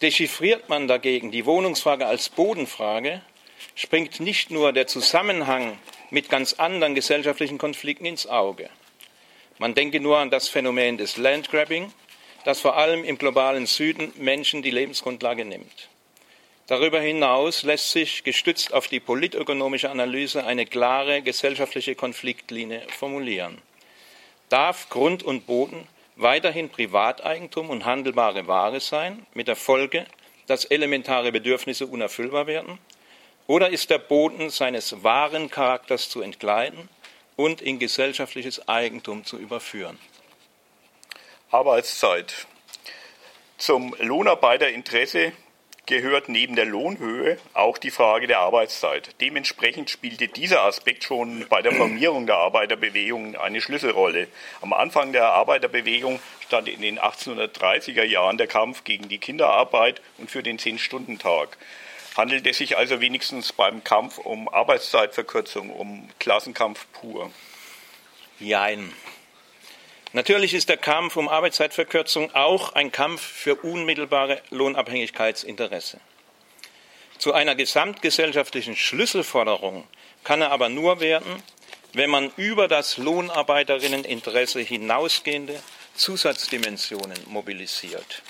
Dechiffriert 0.00 0.70
man 0.70 0.88
dagegen 0.88 1.30
die 1.30 1.44
Wohnungsfrage 1.44 2.06
als 2.06 2.30
Bodenfrage, 2.30 3.20
springt 3.74 4.18
nicht 4.20 4.50
nur 4.50 4.72
der 4.72 4.86
Zusammenhang 4.86 5.78
mit 6.12 6.28
ganz 6.28 6.52
anderen 6.52 6.94
gesellschaftlichen 6.94 7.56
Konflikten 7.56 8.04
ins 8.04 8.26
Auge. 8.26 8.68
Man 9.58 9.74
denke 9.74 9.98
nur 9.98 10.18
an 10.18 10.30
das 10.30 10.46
Phänomen 10.46 10.98
des 10.98 11.16
Landgrabbing, 11.16 11.90
das 12.44 12.60
vor 12.60 12.76
allem 12.76 13.02
im 13.02 13.16
globalen 13.16 13.64
Süden 13.64 14.12
Menschen 14.18 14.60
die 14.60 14.70
Lebensgrundlage 14.70 15.46
nimmt. 15.46 15.88
Darüber 16.66 17.00
hinaus 17.00 17.62
lässt 17.62 17.92
sich, 17.92 18.24
gestützt 18.24 18.74
auf 18.74 18.88
die 18.88 19.00
politökonomische 19.00 19.90
Analyse, 19.90 20.44
eine 20.44 20.66
klare 20.66 21.22
gesellschaftliche 21.22 21.94
Konfliktlinie 21.94 22.82
formulieren. 22.90 23.56
Darf 24.50 24.90
Grund 24.90 25.22
und 25.22 25.46
Boden 25.46 25.88
weiterhin 26.16 26.68
Privateigentum 26.68 27.70
und 27.70 27.86
handelbare 27.86 28.46
Ware 28.46 28.80
sein, 28.80 29.24
mit 29.32 29.48
der 29.48 29.56
Folge, 29.56 30.04
dass 30.46 30.66
elementare 30.66 31.32
Bedürfnisse 31.32 31.86
unerfüllbar 31.86 32.46
werden? 32.46 32.78
Oder 33.46 33.70
ist 33.70 33.90
der 33.90 33.98
Boden 33.98 34.50
seines 34.50 35.02
wahren 35.02 35.50
Charakters 35.50 36.08
zu 36.08 36.22
entgleiten 36.22 36.88
und 37.36 37.60
in 37.60 37.78
gesellschaftliches 37.78 38.68
Eigentum 38.68 39.24
zu 39.24 39.38
überführen? 39.38 39.98
Arbeitszeit. 41.50 42.46
Zum 43.58 43.94
Lohnarbeiterinteresse 43.98 45.32
gehört 45.86 46.28
neben 46.28 46.54
der 46.54 46.64
Lohnhöhe 46.64 47.38
auch 47.54 47.76
die 47.76 47.90
Frage 47.90 48.26
der 48.26 48.38
Arbeitszeit. 48.38 49.20
Dementsprechend 49.20 49.90
spielte 49.90 50.28
dieser 50.28 50.62
Aspekt 50.62 51.04
schon 51.04 51.46
bei 51.48 51.60
der 51.60 51.72
Formierung 51.72 52.26
der 52.26 52.36
Arbeiterbewegung 52.36 53.36
eine 53.36 53.60
Schlüsselrolle. 53.60 54.28
Am 54.60 54.72
Anfang 54.72 55.12
der 55.12 55.26
Arbeiterbewegung 55.32 56.20
stand 56.40 56.68
in 56.68 56.80
den 56.80 57.00
1830er 57.00 58.04
Jahren 58.04 58.38
der 58.38 58.46
Kampf 58.46 58.84
gegen 58.84 59.08
die 59.08 59.18
Kinderarbeit 59.18 60.00
und 60.18 60.30
für 60.30 60.42
den 60.42 60.58
Zehn-Stunden-Tag. 60.58 61.58
Handelt 62.16 62.46
es 62.46 62.58
sich 62.58 62.76
also 62.76 63.00
wenigstens 63.00 63.52
beim 63.52 63.82
Kampf 63.84 64.18
um 64.18 64.48
Arbeitszeitverkürzung, 64.48 65.70
um 65.70 66.08
Klassenkampf 66.18 66.86
pur? 66.92 67.30
Jein. 68.38 68.92
Natürlich 70.12 70.52
ist 70.52 70.68
der 70.68 70.76
Kampf 70.76 71.16
um 71.16 71.28
Arbeitszeitverkürzung 71.28 72.34
auch 72.34 72.74
ein 72.74 72.92
Kampf 72.92 73.22
für 73.22 73.54
unmittelbare 73.54 74.42
Lohnabhängigkeitsinteresse. 74.50 76.00
Zu 77.16 77.32
einer 77.32 77.54
gesamtgesellschaftlichen 77.54 78.76
Schlüsselforderung 78.76 79.86
kann 80.22 80.42
er 80.42 80.50
aber 80.50 80.68
nur 80.68 81.00
werden, 81.00 81.42
wenn 81.94 82.10
man 82.10 82.30
über 82.36 82.68
das 82.68 82.98
Lohnarbeiterinnen-Interesse 82.98 84.60
hinausgehende 84.60 85.62
Zusatzdimensionen 85.94 87.18
mobilisiert. 87.26 88.22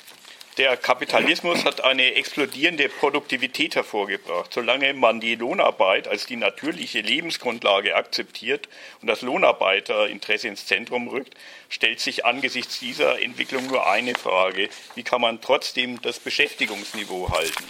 Der 0.59 0.77
Kapitalismus 0.77 1.65
hat 1.65 1.83
eine 1.83 2.15
explodierende 2.15 2.91
Produktivität 2.91 3.75
hervorgebracht. 3.75 4.53
Solange 4.53 4.93
man 4.93 5.19
die 5.19 5.35
Lohnarbeit 5.35 6.07
als 6.09 6.27
die 6.27 6.37
natürliche 6.37 7.01
Lebensgrundlage 7.01 7.97
akzeptiert 7.97 8.69
und 9.01 9.09
das 9.09 9.23
Lohnarbeiterinteresse 9.23 10.49
ins 10.49 10.67
Zentrum 10.67 11.09
rückt, 11.09 11.35
stellt 11.71 12.01
sich 12.01 12.27
angesichts 12.27 12.79
dieser 12.81 13.23
Entwicklung 13.23 13.67
nur 13.67 13.87
eine 13.87 14.15
Frage. 14.15 14.69
Wie 14.95 15.03
kann 15.03 15.23
man 15.23 15.41
trotzdem 15.41 16.03
das 16.03 16.21
Beschäftigungsniveau 16.21 17.31
halten? 17.31 17.65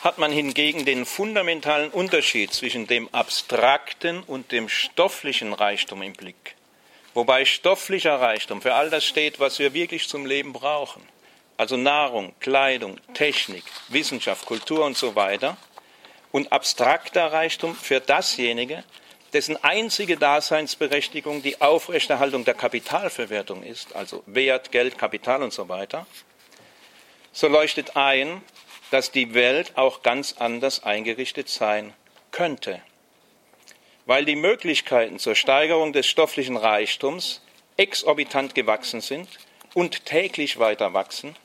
Hat 0.00 0.18
man 0.18 0.32
hingegen 0.32 0.84
den 0.84 1.06
fundamentalen 1.06 1.90
Unterschied 1.90 2.52
zwischen 2.52 2.88
dem 2.88 3.08
abstrakten 3.14 4.24
und 4.24 4.50
dem 4.50 4.68
stofflichen 4.68 5.52
Reichtum 5.52 6.02
im 6.02 6.14
Blick, 6.14 6.56
wobei 7.14 7.44
stofflicher 7.44 8.20
Reichtum 8.20 8.62
für 8.62 8.74
all 8.74 8.90
das 8.90 9.04
steht, 9.04 9.40
was 9.40 9.58
wir 9.58 9.74
wirklich 9.74 10.08
zum 10.08 10.26
Leben 10.26 10.52
brauchen. 10.52 11.02
also 11.56 11.76
Nahrung, 11.76 12.34
Kleidung, 12.40 12.98
Technik, 13.14 13.64
Wissenschaft, 13.88 14.46
Kultur 14.46 14.84
und 14.84 14.96
so 14.96 15.14
weiter, 15.14 15.56
und 16.32 16.50
abstrakter 16.50 17.32
Reichtum 17.32 17.76
für 17.76 18.00
dasjenige, 18.00 18.82
dessen 19.32 19.62
einzige 19.62 20.16
Daseinsberechtigung 20.16 21.42
die 21.42 21.60
Aufrechterhaltung 21.60 22.44
der 22.44 22.54
Kapitalverwertung 22.54 23.62
ist, 23.62 23.94
also 23.94 24.22
Wert, 24.26 24.72
Geld, 24.72 24.98
Kapital 24.98 25.42
und 25.42 25.52
so 25.52 25.68
weiter, 25.68 26.06
so 27.32 27.48
leuchtet 27.48 27.96
ein, 27.96 28.42
dass 28.90 29.10
die 29.10 29.32
Welt 29.32 29.72
auch 29.76 30.02
ganz 30.02 30.34
anders 30.38 30.82
eingerichtet 30.82 31.48
sein 31.48 31.94
könnte. 32.30 32.82
Weil 34.06 34.24
die 34.24 34.36
Möglichkeiten 34.36 35.18
zur 35.18 35.34
Steigerung 35.34 35.92
des 35.92 36.06
stofflichen 36.06 36.56
Reichtums 36.56 37.40
exorbitant 37.76 38.54
gewachsen 38.54 39.00
sind 39.00 39.28
und 39.74 40.04
täglich 40.04 40.58
weiter 40.58 40.92
wachsen, 40.92 41.36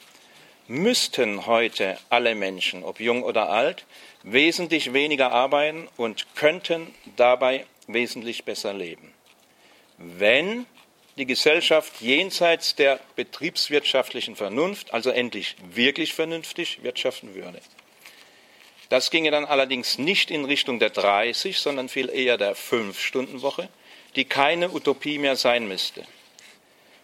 müssten 0.68 1.46
heute 1.46 1.98
alle 2.10 2.36
Menschen, 2.36 2.84
ob 2.84 3.00
jung 3.00 3.24
oder 3.24 3.50
alt, 3.50 3.86
wesentlich 4.24 4.94
weniger 4.94 5.32
arbeiten 5.32 5.88
und 5.98 6.36
könnten 6.36 6.94
dabei 7.16 7.66
wesentlich 7.88 8.44
besser 8.44 8.74
leben. 8.74 9.14
Wenn 9.98 10.66
die 11.18 11.26
Gesellschaft 11.26 12.02
jenseits 12.02 12.76
der 12.76 13.00
betriebswirtschaftlichen 13.16 14.36
Vernunft, 14.36 14.94
also 14.94 15.10
endlich 15.10 15.56
wirklich 15.74 16.14
vernünftig 16.14 16.84
wirtschaften 16.84 17.34
würde. 17.34 17.60
Das 18.90 19.12
ginge 19.12 19.32
dann 19.32 19.46
allerdings 19.46 19.98
nicht 19.98 20.32
in 20.32 20.46
Richtung 20.46 20.80
der 20.80 20.90
30, 20.90 21.60
sondern 21.60 21.90
viel 21.90 22.10
eher 22.10 22.38
der 22.38 22.56
5-Stunden-Woche, 22.56 23.70
die 24.16 24.26
keine 24.26 24.72
Utopie 24.72 25.18
mehr 25.18 25.36
sein 25.36 25.68
müsste. 25.68 26.04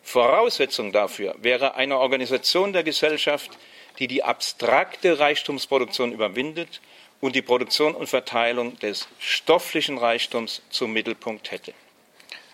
Voraussetzung 0.03 0.91
dafür 0.91 1.35
wäre 1.39 1.75
eine 1.75 1.97
Organisation 1.97 2.73
der 2.73 2.83
Gesellschaft, 2.83 3.51
die 3.99 4.07
die 4.07 4.23
abstrakte 4.23 5.19
Reichtumsproduktion 5.19 6.11
überwindet 6.11 6.81
und 7.21 7.35
die 7.35 7.41
Produktion 7.41 7.95
und 7.95 8.07
Verteilung 8.07 8.77
des 8.79 9.07
stofflichen 9.19 9.97
Reichtums 9.97 10.61
zum 10.69 10.91
Mittelpunkt 10.91 11.51
hätte. 11.51 11.73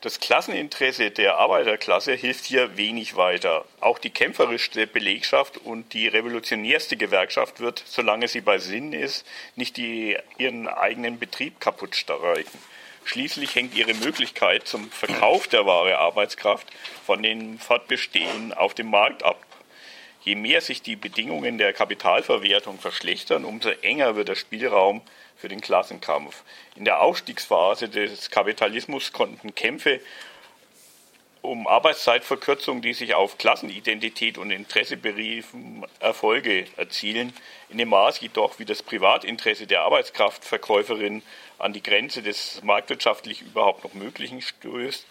Das 0.02 0.22
Klasseninteresse 0.22 1.12
der 1.12 1.40
Arbeiterklasse 1.40 2.14
hilft 2.14 2.46
hier 2.46 2.78
wenig 2.78 3.18
weiter. 3.18 3.66
Auch 3.82 4.00
die 4.00 4.12
kämpferischste 4.12 4.88
Belegschaft 4.88 5.58
und 5.58 5.92
die 5.92 6.08
revolutionärste 6.08 6.96
Gewerkschaft 6.96 7.60
wird, 7.60 7.84
solange 7.86 8.30
sie 8.30 8.40
bei 8.40 8.60
Sinn 8.60 8.94
ist, 8.94 9.26
nicht 9.58 9.76
die, 9.76 10.16
ihren 10.38 10.70
eigenen 10.70 11.20
Betrieb 11.20 11.60
kaputt 11.60 11.98
streiken. 11.98 12.60
Schließlich 13.04 13.56
hängt 13.56 13.76
ihre 13.76 13.94
Möglichkeit 13.94 14.70
zum 14.70 14.90
Verkauf 14.90 15.50
der 15.50 15.66
Ware 15.66 15.98
Arbeitskraft 15.98 16.68
von 17.06 17.22
den 17.22 17.60
Fortbestehen 17.60 18.54
auf 18.54 18.74
dem 18.74 18.90
Markt 18.90 19.24
ab. 19.24 19.46
Je 20.22 20.36
mehr 20.36 20.62
sich 20.62 20.82
die 20.82 20.96
Bedingungen 20.96 21.58
der 21.58 21.74
Kapitalverwertung 21.74 22.80
verschlechtern, 22.80 23.44
umso 23.44 23.70
enger 23.70 24.16
wird 24.16 24.30
der 24.30 24.36
Spielraum 24.36 25.02
für 25.40 25.48
den 25.48 25.62
Klassenkampf. 25.62 26.44
In 26.76 26.86
der 26.86 27.02
Aufstiegsphase 27.02 27.88
des 27.90 28.30
Kapitalismus 28.30 29.14
konnten 29.14 29.56
Kämpfe 29.56 30.02
um 31.42 31.68
Arbeitszeitverkürzung, 31.68 32.82
die 32.82 32.94
sich 32.94 33.16
auf 33.16 33.38
Klassenidentität 33.38 34.38
und 34.38 34.52
Interesse 34.52 34.98
beriefen, 34.98 35.86
Erfolge 36.02 36.66
erzielen. 36.76 37.34
In 37.70 37.78
dem 37.78 37.90
Maß 37.90 38.20
jedoch, 38.20 38.60
wie 38.60 38.66
das 38.66 38.84
Privatinteresse 38.84 39.66
der 39.66 39.84
Arbeitskraftverkäuferin 39.84 41.24
an 41.58 41.72
die 41.72 41.84
Grenze 41.84 42.22
des 42.22 42.62
marktwirtschaftlich 42.64 43.42
überhaupt 43.42 43.86
noch 43.86 43.94
Möglichen 43.94 44.42
stößt, 44.42 45.08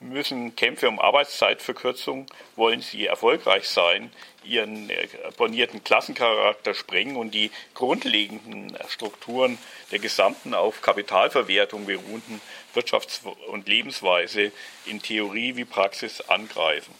müssen 0.00 0.54
Kämpfe 0.56 0.88
um 0.88 0.98
Arbeitszeitverkürzung, 0.98 2.26
wollen 2.56 2.80
sie 2.80 3.06
erfolgreich 3.06 3.68
sein, 3.68 4.12
ihren 4.48 4.90
äh, 4.90 5.08
bornierten 5.36 5.84
Klassencharakter 5.84 6.74
sprengen 6.74 7.16
und 7.16 7.32
die 7.32 7.50
grundlegenden 7.74 8.76
Strukturen 8.88 9.58
der 9.90 9.98
gesamten 9.98 10.54
auf 10.54 10.80
Kapitalverwertung 10.80 11.86
beruhenden 11.86 12.40
Wirtschafts- 12.74 13.24
und 13.48 13.68
Lebensweise 13.68 14.52
in 14.86 15.00
Theorie 15.02 15.56
wie 15.56 15.64
Praxis 15.64 16.20
angreifen. 16.22 16.94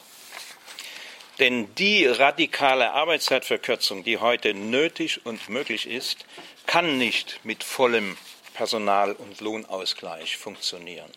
Denn 1.39 1.73
die 1.75 2.05
radikale 2.05 2.91
Arbeitszeitverkürzung, 2.91 4.03
die 4.03 4.17
heute 4.17 4.53
nötig 4.53 5.25
und 5.25 5.47
möglich 5.47 5.87
ist, 5.87 6.25
kann 6.65 6.97
nicht 6.97 7.39
mit 7.43 7.63
vollem 7.63 8.17
Personal- 8.53 9.13
und 9.13 9.39
Lohnausgleich 9.39 10.35
funktionieren. 10.35 11.09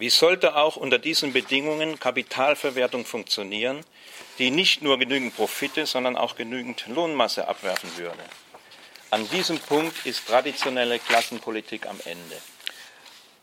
Wie 0.00 0.08
sollte 0.08 0.56
auch 0.56 0.76
unter 0.76 0.98
diesen 0.98 1.34
Bedingungen 1.34 2.00
Kapitalverwertung 2.00 3.04
funktionieren, 3.04 3.84
die 4.38 4.50
nicht 4.50 4.80
nur 4.80 4.98
genügend 4.98 5.36
Profite, 5.36 5.84
sondern 5.84 6.16
auch 6.16 6.36
genügend 6.36 6.86
Lohnmasse 6.86 7.46
abwerfen 7.46 7.94
würde? 7.98 8.24
An 9.10 9.28
diesem 9.28 9.58
Punkt 9.58 10.06
ist 10.06 10.26
traditionelle 10.26 10.98
Klassenpolitik 11.00 11.86
am 11.86 12.00
Ende. 12.06 12.40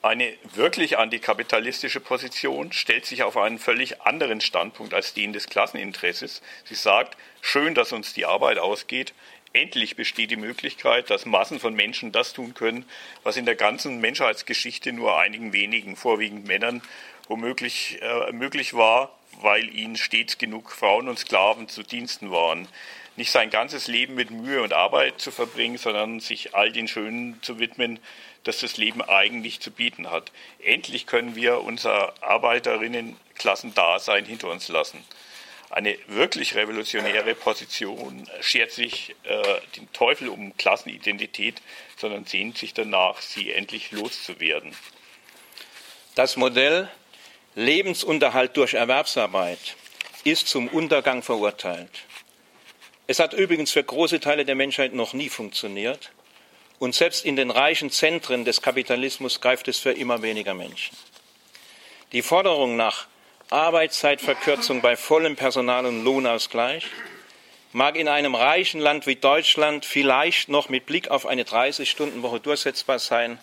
Eine 0.02 0.34
wirklich 0.56 0.98
antikapitalistische 0.98 2.00
Position 2.00 2.72
stellt 2.72 3.06
sich 3.06 3.22
auf 3.22 3.38
einen 3.38 3.60
völlig 3.60 4.02
anderen 4.02 4.42
Standpunkt 4.42 4.96
als 4.96 5.14
den 5.14 5.34
des 5.34 5.50
Klasseninteresses. 5.50 6.42
Sie 6.66 6.74
sagt, 6.76 7.18
schön, 7.40 7.76
dass 7.76 7.92
uns 7.92 8.14
die 8.14 8.26
Arbeit 8.26 8.58
ausgeht, 8.58 9.14
Endlich 9.54 9.96
besteht 9.96 10.32
die 10.32 10.36
Möglichkeit, 10.36 11.10
dass 11.10 11.26
Massen 11.26 11.60
von 11.60 11.74
Menschen 11.74 12.12
das 12.12 12.34
tun 12.34 12.54
können, 12.54 12.86
was 13.24 13.38
in 13.38 13.46
der 13.46 13.56
ganzen 13.56 14.00
Menschheitsgeschichte 14.00 14.92
nur 14.92 15.18
einigen 15.18 15.54
wenigen, 15.54 15.96
vorwiegend 15.96 16.46
Männern, 16.46 16.82
womöglich 17.28 18.00
äh, 18.02 18.32
möglich 18.34 18.74
war, 18.74 19.18
weil 19.42 19.74
ihnen 19.74 19.96
stets 19.96 20.38
genug 20.38 20.72
Frauen 20.72 21.08
und 21.08 21.20
Sklaven 21.20 21.70
zu 21.70 21.84
Diensten 21.84 22.32
waren. 22.32 22.68
Nicht 23.16 23.32
sein 23.32 23.50
ganzes 23.50 23.88
Leben 23.88 24.16
mit 24.16 24.32
Mühe 24.32 24.62
und 24.62 24.74
Arbeit 24.74 25.20
zu 25.20 25.32
verbringen, 25.32 25.78
sondern 25.78 26.20
sich 26.20 26.54
all 26.54 26.72
den 26.72 26.88
Schönen 26.88 27.42
zu 27.42 27.58
widmen, 27.58 28.00
das 28.44 28.60
das 28.60 28.78
Leben 28.78 29.02
eigentlich 29.02 29.60
zu 29.60 29.72
bieten 29.72 30.12
hat. 30.12 30.32
Endlich 30.64 31.08
können 31.08 31.36
wir 31.36 31.62
unser 31.62 32.14
Arbeiterinnenklassen-Dasein 32.22 34.26
hinter 34.26 34.50
uns 34.50 34.68
lassen 34.68 35.04
eine 35.70 35.98
wirklich 36.08 36.56
revolutionäre 36.56 37.36
Position 37.36 38.28
schert 38.40 38.72
sich 38.72 39.16
äh, 39.24 39.44
den 39.76 39.92
Teufel 39.92 40.30
um 40.30 40.56
Klassenidentität, 40.58 41.62
sondern 41.98 42.26
sehnt 42.26 42.58
sich 42.58 42.74
danach, 42.74 43.20
sie 43.22 43.52
endlich 43.52 43.92
loszuwerden. 43.92 44.76
Das 46.16 46.38
Modell 46.38 46.90
Lebensunterhalt 47.56 48.56
durch 48.56 48.76
Erwerbsarbeit 48.76 49.76
ist 50.24 50.48
zum 50.48 50.68
Untergang 50.68 51.24
verurteilt. 51.24 51.90
Es 53.08 53.20
hat 53.20 53.34
übrigens 53.34 53.72
für 53.72 53.84
große 53.84 54.20
Teile 54.20 54.46
der 54.46 54.54
Menschheit 54.54 54.94
noch 54.94 55.14
nie 55.14 55.30
funktioniert. 55.30 56.12
Und 56.78 56.94
selbst 56.94 57.26
in 57.26 57.36
den 57.36 57.50
reichen 57.50 57.90
Zentren 57.90 58.46
des 58.46 58.62
Kapitalismus 58.62 59.42
greift 59.42 59.68
es 59.68 59.80
für 59.80 59.92
immer 59.92 60.22
weniger 60.22 60.54
Menschen. 60.54 60.96
Die 62.12 62.22
Forderung 62.22 62.76
nach 62.76 63.08
Arbeitszeitverkürzung 63.50 64.82
bei 64.82 64.98
vollem 64.98 65.38
Personal- 65.38 65.86
und 65.86 66.04
Lohnausgleich 66.04 66.86
mag 67.72 67.96
in 67.96 68.10
einem 68.10 68.36
reichen 68.36 68.82
Land 68.82 69.08
wie 69.08 69.16
Deutschland 69.16 69.86
vielleicht 69.86 70.50
noch 70.50 70.68
mit 70.68 70.86
Blick 70.86 71.10
auf 71.10 71.26
eine 71.26 71.44
30-Stunden-Woche 71.44 72.42
durchsetzbar 72.42 73.00
sein, 73.00 73.40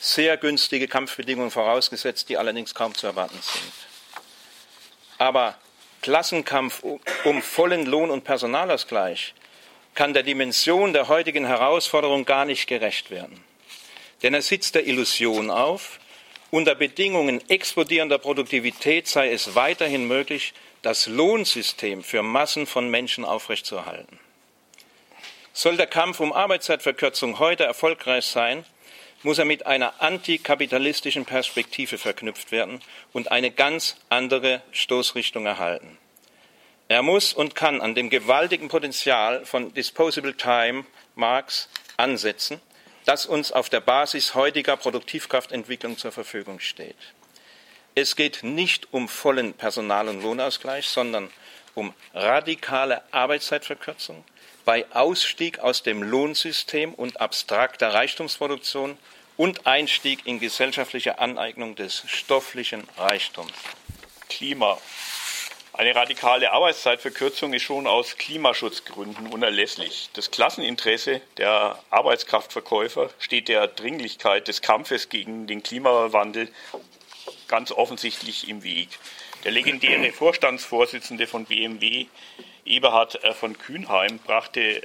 sehr 0.00 0.36
günstige 0.36 0.88
Kampfbedingungen 0.88 1.52
vorausgesetzt, 1.52 2.28
die 2.28 2.36
allerdings 2.36 2.74
kaum 2.74 2.94
zu 2.94 3.06
erwarten 3.06 3.38
sind. 3.40 3.72
Aber 5.18 5.56
Klassenkampf 6.02 6.82
um 7.24 7.42
vollen 7.42 7.86
Lohn- 7.86 8.10
und 8.10 8.24
Personalausgleich 8.24 9.34
kann 9.94 10.14
der 10.14 10.22
Dimension 10.24 10.92
der 10.92 11.08
heutigen 11.08 11.44
Herausforderung 11.44 12.24
gar 12.24 12.44
nicht 12.44 12.66
gerecht 12.66 13.10
werden. 13.10 13.44
Denn 14.22 14.34
er 14.34 14.42
sitzt 14.42 14.74
der 14.74 14.86
Illusion 14.86 15.50
auf, 15.50 16.00
unter 16.50 16.74
Bedingungen 16.74 17.48
explodierender 17.48 18.18
Produktivität 18.18 19.06
sei 19.06 19.32
es 19.32 19.54
weiterhin 19.54 20.06
möglich, 20.06 20.54
das 20.82 21.06
Lohnsystem 21.06 22.02
für 22.02 22.22
Massen 22.22 22.66
von 22.66 22.88
Menschen 22.90 23.24
aufrechtzuerhalten. 23.24 24.18
Soll 25.52 25.76
der 25.76 25.86
Kampf 25.86 26.20
um 26.20 26.32
Arbeitszeitverkürzung 26.32 27.38
heute 27.38 27.64
erfolgreich 27.64 28.24
sein, 28.24 28.64
muss 29.24 29.38
er 29.38 29.44
mit 29.44 29.66
einer 29.66 30.00
antikapitalistischen 30.00 31.24
Perspektive 31.24 31.98
verknüpft 31.98 32.52
werden 32.52 32.80
und 33.12 33.32
eine 33.32 33.50
ganz 33.50 33.96
andere 34.08 34.62
Stoßrichtung 34.70 35.46
erhalten. 35.46 35.98
Er 36.86 37.02
muss 37.02 37.32
und 37.34 37.54
kann 37.54 37.80
an 37.80 37.94
dem 37.94 38.08
gewaltigen 38.08 38.68
Potenzial 38.68 39.44
von 39.44 39.74
Disposable 39.74 40.36
Time 40.36 40.86
Marx 41.16 41.68
ansetzen 41.96 42.60
das 43.08 43.24
uns 43.24 43.52
auf 43.52 43.70
der 43.70 43.80
Basis 43.80 44.34
heutiger 44.34 44.76
Produktivkraftentwicklung 44.76 45.96
zur 45.96 46.12
Verfügung 46.12 46.60
steht. 46.60 46.94
Es 47.94 48.16
geht 48.16 48.42
nicht 48.42 48.92
um 48.92 49.08
vollen 49.08 49.54
Personal- 49.54 50.08
und 50.08 50.22
Lohnausgleich, 50.22 50.86
sondern 50.86 51.30
um 51.74 51.94
radikale 52.12 53.00
Arbeitszeitverkürzung 53.10 54.22
bei 54.66 54.84
Ausstieg 54.92 55.60
aus 55.60 55.82
dem 55.82 56.02
Lohnsystem 56.02 56.92
und 56.92 57.18
abstrakter 57.18 57.94
Reichtumsproduktion 57.94 58.98
und 59.38 59.66
Einstieg 59.66 60.26
in 60.26 60.38
gesellschaftliche 60.38 61.18
Aneignung 61.18 61.76
des 61.76 62.04
stofflichen 62.08 62.86
Reichtums. 62.98 63.52
Klima. 64.28 64.76
Eine 65.78 65.94
radikale 65.94 66.50
Arbeitszeitverkürzung 66.50 67.52
ist 67.52 67.62
schon 67.62 67.86
aus 67.86 68.16
Klimaschutzgründen 68.16 69.28
unerlässlich. 69.28 70.10
Das 70.12 70.32
Klasseninteresse 70.32 71.20
der 71.36 71.78
Arbeitskraftverkäufer 71.90 73.10
steht 73.20 73.46
der 73.46 73.68
Dringlichkeit 73.68 74.48
des 74.48 74.60
Kampfes 74.60 75.08
gegen 75.08 75.46
den 75.46 75.62
Klimawandel 75.62 76.48
ganz 77.46 77.70
offensichtlich 77.70 78.48
im 78.48 78.64
Weg. 78.64 78.88
Der 79.44 79.52
legendäre 79.52 80.10
Vorstandsvorsitzende 80.10 81.28
von 81.28 81.44
BMW, 81.44 82.06
Eberhard 82.64 83.22
äh, 83.22 83.32
von 83.32 83.56
Kühnheim, 83.56 84.18
brachte 84.18 84.82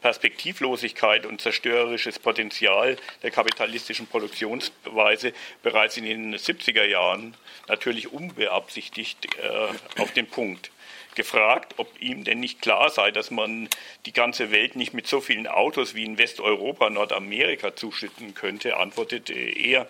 Perspektivlosigkeit 0.00 1.26
und 1.26 1.40
zerstörerisches 1.40 2.18
Potenzial 2.18 2.96
der 3.22 3.30
kapitalistischen 3.30 4.06
Produktionsweise 4.06 5.32
bereits 5.62 5.96
in 5.96 6.04
den 6.04 6.36
70er 6.36 6.84
Jahren 6.84 7.34
natürlich 7.68 8.12
unbeabsichtigt 8.12 9.26
äh, 9.36 10.00
auf 10.00 10.12
den 10.12 10.26
Punkt. 10.26 10.70
Gefragt, 11.14 11.74
ob 11.78 11.88
ihm 12.00 12.22
denn 12.22 12.38
nicht 12.38 12.62
klar 12.62 12.90
sei, 12.90 13.10
dass 13.10 13.30
man 13.30 13.68
die 14.06 14.12
ganze 14.12 14.52
Welt 14.52 14.76
nicht 14.76 14.94
mit 14.94 15.08
so 15.08 15.20
vielen 15.20 15.48
Autos 15.48 15.94
wie 15.94 16.04
in 16.04 16.16
Westeuropa, 16.16 16.90
Nordamerika 16.90 17.74
zuschütten 17.74 18.34
könnte, 18.34 18.76
antwortete 18.76 19.34
er, 19.34 19.88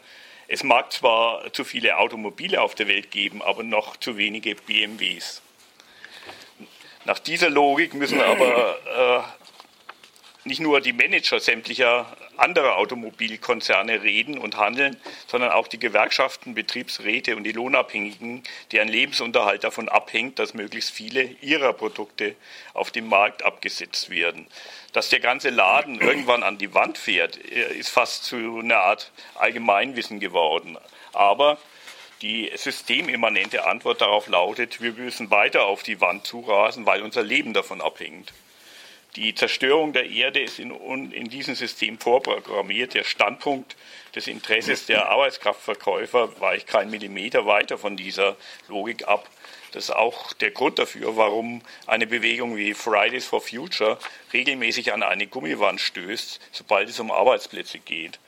es 0.51 0.65
mag 0.65 0.91
zwar 0.93 1.53
zu 1.53 1.65
viele 1.65 1.99
Automobile 1.99 2.63
auf 2.63 2.75
der 2.75 2.89
Welt 2.89 3.11
geben, 3.11 3.43
aber 3.43 3.63
noch 3.63 3.99
zu 3.99 4.17
wenige 4.17 4.55
BMWs. 4.55 5.43
Nach 7.05 7.19
dieser 7.19 7.51
Logik 7.51 7.93
müssen 7.93 8.21
aber 8.21 9.27
äh, 9.27 9.48
nicht 10.49 10.61
nur 10.61 10.81
die 10.81 10.93
Manager 10.93 11.39
sämtlicher 11.39 12.17
anderer 12.37 12.77
Automobilkonzerne 12.77 14.03
reden 14.03 14.39
und 14.39 14.57
handeln, 14.57 14.97
sondern 15.27 15.51
auch 15.51 15.69
die 15.69 15.79
Gewerkschaften, 15.79 16.55
Betriebsräte 16.55 17.37
und 17.37 17.45
die 17.45 17.53
Lohnabhängigen, 17.53 18.43
deren 18.73 18.89
Lebensunterhalt 18.89 19.63
davon 19.63 19.89
abhängt, 19.89 20.39
dass 20.39 20.55
möglichst 20.55 20.91
viele 20.91 21.23
ihrer 21.41 21.73
Produkte 21.73 22.35
auf 22.75 22.91
dem 22.91 23.09
Markt 23.09 23.45
abgesetzt 23.45 24.11
werden. 24.11 24.47
Dass 24.93 25.11
der 25.11 25.21
ganze 25.21 25.51
Laden 25.51 26.01
irgendwann 26.01 26.43
an 26.43 26.59
die 26.59 26.75
Wand 26.75 26.99
fährt, 26.99 27.37
ist 27.37 27.91
fast 27.91 28.25
zu 28.25 28.59
einer 28.59 28.79
Art 28.79 29.13
Allgemeinwissen 29.35 30.19
geworden. 30.19 30.79
Aber 31.13 31.59
die 32.23 32.51
systemimmanente 32.55 33.67
Antwort 33.67 34.01
darauf 34.01 34.29
lautet, 34.29 34.81
wir 34.81 34.93
müssen 34.93 35.31
weiter 35.31 35.67
auf 35.67 35.83
die 35.83 36.01
Wand 36.01 36.27
zurasen, 36.27 36.87
weil 36.87 37.03
unser 37.03 37.23
Leben 37.23 37.53
davon 37.53 37.81
abhängt. 37.81 38.33
Die 39.17 39.35
Zerstörung 39.35 39.93
der 39.93 40.09
Erde 40.09 40.41
ist 40.41 40.59
in, 40.59 40.71
in 41.13 41.29
diesem 41.29 41.55
System 41.55 41.99
vorprogrammiert. 41.99 42.95
Der 42.95 43.05
Standpunkt 43.05 43.77
des 44.15 44.27
Interesses 44.27 44.87
der 44.87 45.09
Arbeitskraftverkäufer 45.09 46.41
weicht 46.41 46.67
kein 46.67 46.91
Millimeter 46.91 47.47
weiter 47.47 47.79
von 47.79 47.97
dieser 47.97 48.37
Logik 48.69 49.09
ab. 49.09 49.29
Das 49.73 49.85
ist 49.85 49.91
auch 49.91 50.33
der 50.35 50.51
Grund 50.51 50.79
dafür, 50.79 51.17
warum 51.17 51.63
eine 51.87 52.07
Bewegung 52.07 52.57
wie 52.57 52.75
Fridays 52.75 53.27
for 53.27 53.41
Future 53.41 53.99
regelmäßig 54.33 54.93
an 54.93 55.03
eine 55.03 55.27
Gummiwand 55.27 55.81
stößt, 55.81 56.41
sobald 56.53 56.89
es 56.89 57.01
um 57.01 57.11
Arbeitsplätze 57.11 57.79
geht. 57.79 58.19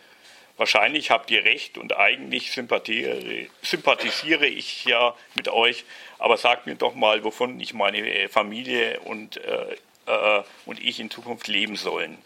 Wahrscheinlich 0.56 1.10
habt 1.10 1.30
ihr 1.30 1.44
recht 1.44 1.78
und 1.78 1.96
eigentlich 1.96 2.52
sympathisiere, 2.52 4.46
ich 4.46 4.84
ja 4.84 5.14
mit 5.34 5.48
euch, 5.48 5.84
aber 6.18 6.36
sagt 6.36 6.66
mir 6.66 6.74
doch 6.74 6.94
mal, 6.94 7.24
wovon 7.24 7.58
ich 7.60 7.72
meine 7.72 8.28
Familie 8.28 9.00
und 9.00 9.38
äh, 9.38 9.76
äh, 10.10 10.68
und 10.68 10.82
ich 10.82 11.00
in 11.00 11.10
Zukunft 11.10 11.48
leben 11.48 11.76
sollen. 11.76 12.18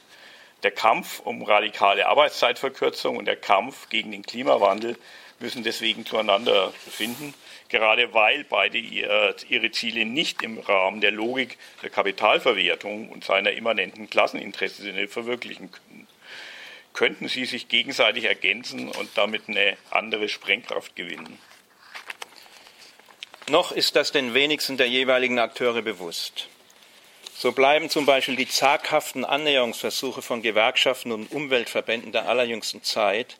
Der 0.62 0.70
Kampf 0.70 1.20
um 1.20 1.42
radikale 1.42 2.06
Arbeitszeitverkürzung 2.06 3.16
und 3.16 3.26
der 3.26 3.36
Kampf 3.36 3.88
gegen 3.90 4.12
den 4.12 4.22
Klimawandel 4.22 4.96
müssen 5.38 5.62
deswegen 5.62 6.06
zueinander 6.06 6.72
finden, 6.72 7.34
gerade 7.68 8.14
weil 8.14 8.44
beide 8.44 8.78
ihre 8.78 9.70
Ziele 9.72 10.06
nicht 10.06 10.42
im 10.42 10.58
Rahmen 10.58 11.00
der 11.00 11.10
Logik 11.10 11.58
der 11.82 11.90
Kapitalverwertung 11.90 13.10
und 13.10 13.24
seiner 13.24 13.52
immanenten 13.52 14.08
Klasseninteressen 14.08 15.08
verwirklichen 15.08 15.70
können. 15.70 16.08
Könnten 16.94 17.28
sie 17.28 17.44
sich 17.44 17.68
gegenseitig 17.68 18.24
ergänzen 18.24 18.88
und 18.88 19.10
damit 19.16 19.48
eine 19.48 19.76
andere 19.90 20.28
Sprengkraft 20.28 20.94
gewinnen? 20.94 21.38
Noch 23.48 23.72
ist 23.72 23.96
das 23.96 24.12
den 24.12 24.32
wenigsten 24.32 24.76
der 24.76 24.88
jeweiligen 24.88 25.38
Akteure 25.38 25.82
bewusst. 25.82 26.48
So 27.36 27.50
bleiben 27.50 27.90
zum 27.90 28.06
Beispiel 28.06 28.36
die 28.36 28.48
zaghaften 28.48 29.24
Annäherungsversuche 29.24 30.22
von 30.22 30.40
Gewerkschaften 30.40 31.10
und 31.10 31.32
Umweltverbänden 31.32 32.12
der 32.12 32.28
allerjüngsten 32.28 32.84
Zeit 32.84 33.36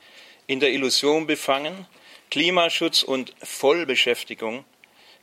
in 0.49 0.59
der 0.59 0.71
Illusion 0.71 1.29
befangen, 1.29 1.87
Klimaschutz 2.31 3.05
und 3.05 3.33
Vollbeschäftigung 3.41 4.65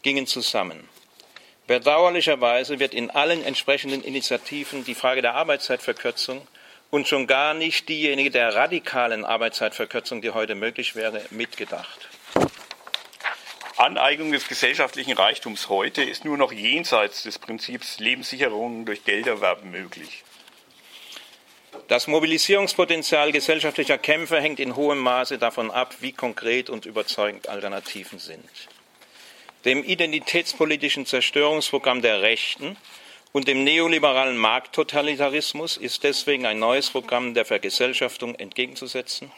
gingen 0.03 0.25
zusammen. 0.25 0.87
Bedauerlicherweise 1.67 2.79
wird 2.79 2.93
in 2.93 3.11
allen 3.11 3.43
entsprechenden 3.43 4.03
Initiativen 4.03 4.85
die 4.85 4.95
Frage 4.95 5.21
der 5.21 5.35
Arbeitszeitverkürzung 5.35 6.47
und 6.89 7.09
schon 7.09 7.27
gar 7.27 7.53
nicht 7.53 7.89
diejenige 7.89 8.31
der 8.31 8.55
radikalen 8.55 9.25
Arbeitszeitverkürzung, 9.25 10.21
die 10.21 10.31
heute 10.31 10.55
möglich 10.55 10.95
wäre, 10.95 11.21
mitgedacht. 11.29 12.07
Aneignung 13.81 14.31
des 14.31 14.47
gesellschaftlichen 14.47 15.13
Reichtums 15.13 15.67
heute 15.67 16.03
ist 16.03 16.23
nur 16.23 16.37
noch 16.37 16.51
jenseits 16.51 17.23
des 17.23 17.39
Prinzips 17.39 17.97
Lebenssicherung 17.97 18.85
durch 18.85 19.03
Gelderwerben 19.05 19.71
möglich. 19.71 20.23
Das 21.87 22.05
Mobilisierungspotenzial 22.05 23.31
gesellschaftlicher 23.31 23.97
Kämpfe 23.97 24.39
hängt 24.39 24.59
in 24.59 24.75
hohem 24.75 24.99
Maße 24.99 25.39
davon 25.39 25.71
ab, 25.71 25.95
wie 25.99 26.11
konkret 26.11 26.69
und 26.69 26.85
überzeugend 26.85 27.49
Alternativen 27.49 28.19
sind. 28.19 28.47
Dem 29.65 29.83
identitätspolitischen 29.83 31.07
Zerstörungsprogramm 31.07 32.03
der 32.03 32.21
Rechten 32.21 32.77
und 33.31 33.47
dem 33.47 33.63
neoliberalen 33.63 34.37
Markttotalitarismus 34.37 35.77
ist 35.77 36.03
deswegen 36.03 36.45
ein 36.45 36.59
neues 36.59 36.91
Programm 36.91 37.33
der 37.33 37.45
Vergesellschaftung 37.45 38.35
entgegenzusetzen 38.35 39.31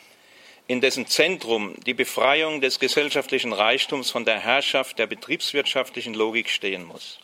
in 0.68 0.82
dessen 0.82 1.08
Zentrum 1.08 1.76
die 1.86 1.94
Befreiung 1.94 2.62
des 2.62 2.80
gesellschaftlichen 2.80 3.54
Reichtums 3.54 4.12
von 4.12 4.26
der 4.26 4.40
Herrschaft 4.40 4.98
der 4.98 5.08
betriebswirtschaftlichen 5.08 6.14
Logik 6.14 6.50
stehen 6.50 6.86
muss. 6.86 7.20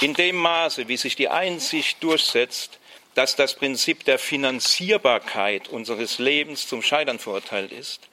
In 0.00 0.14
dem 0.14 0.36
Maße, 0.36 0.88
wie 0.88 0.96
sich 0.96 1.14
die 1.14 1.28
Einsicht 1.28 2.02
durchsetzt, 2.02 2.78
dass 3.14 3.36
das 3.36 3.54
Prinzip 3.54 4.04
der 4.04 4.18
Finanzierbarkeit 4.18 5.68
unseres 5.68 6.18
Lebens 6.18 6.66
zum 6.66 6.82
Scheitern 6.82 7.18
verurteilt 7.18 7.70
ist, 7.70 8.08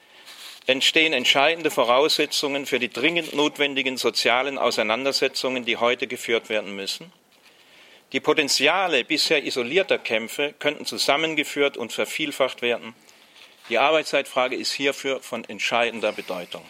entstehen 0.66 1.14
entscheidende 1.14 1.70
Voraussetzungen 1.70 2.66
für 2.66 2.78
die 2.78 2.90
dringend 2.90 3.34
notwendigen 3.34 3.96
sozialen 3.96 4.58
Auseinandersetzungen, 4.58 5.64
die 5.64 5.78
heute 5.78 6.06
geführt 6.06 6.50
werden 6.50 6.76
müssen. 6.76 7.10
Die 8.12 8.20
Potenziale 8.20 9.04
bisher 9.04 9.44
isolierter 9.44 9.98
Kämpfe 9.98 10.54
könnten 10.58 10.84
zusammengeführt 10.84 11.76
und 11.76 11.92
vervielfacht 11.92 12.62
werden 12.62 12.94
die 13.68 13.78
Arbeitszeitfrage 13.78 14.56
ist 14.56 14.72
hierfür 14.72 15.20
von 15.20 15.44
entscheidender 15.44 16.12
Bedeutung. 16.12 16.64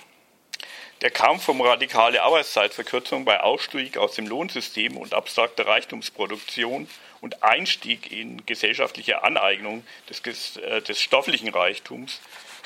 Der 1.01 1.11
Kampf 1.11 1.49
um 1.49 1.61
radikale 1.61 2.23
Arbeitszeitverkürzung 2.23 3.25
bei 3.25 3.41
Ausstieg 3.41 3.97
aus 3.99 4.17
dem 4.17 4.27
Lohnsystem 4.27 4.97
und 4.97 5.15
abstrakter 5.15 5.67
Reichtumsproduktion 5.67 6.89
und 7.21 7.45
Einstieg 7.45 8.11
in 8.11 8.45
gesellschaftliche 8.47 9.23
Aneignung 9.23 9.85
des, 10.11 10.57
äh, 10.57 10.83
des 10.83 11.01
stofflichen 11.01 11.51
Reichtums 11.51 12.21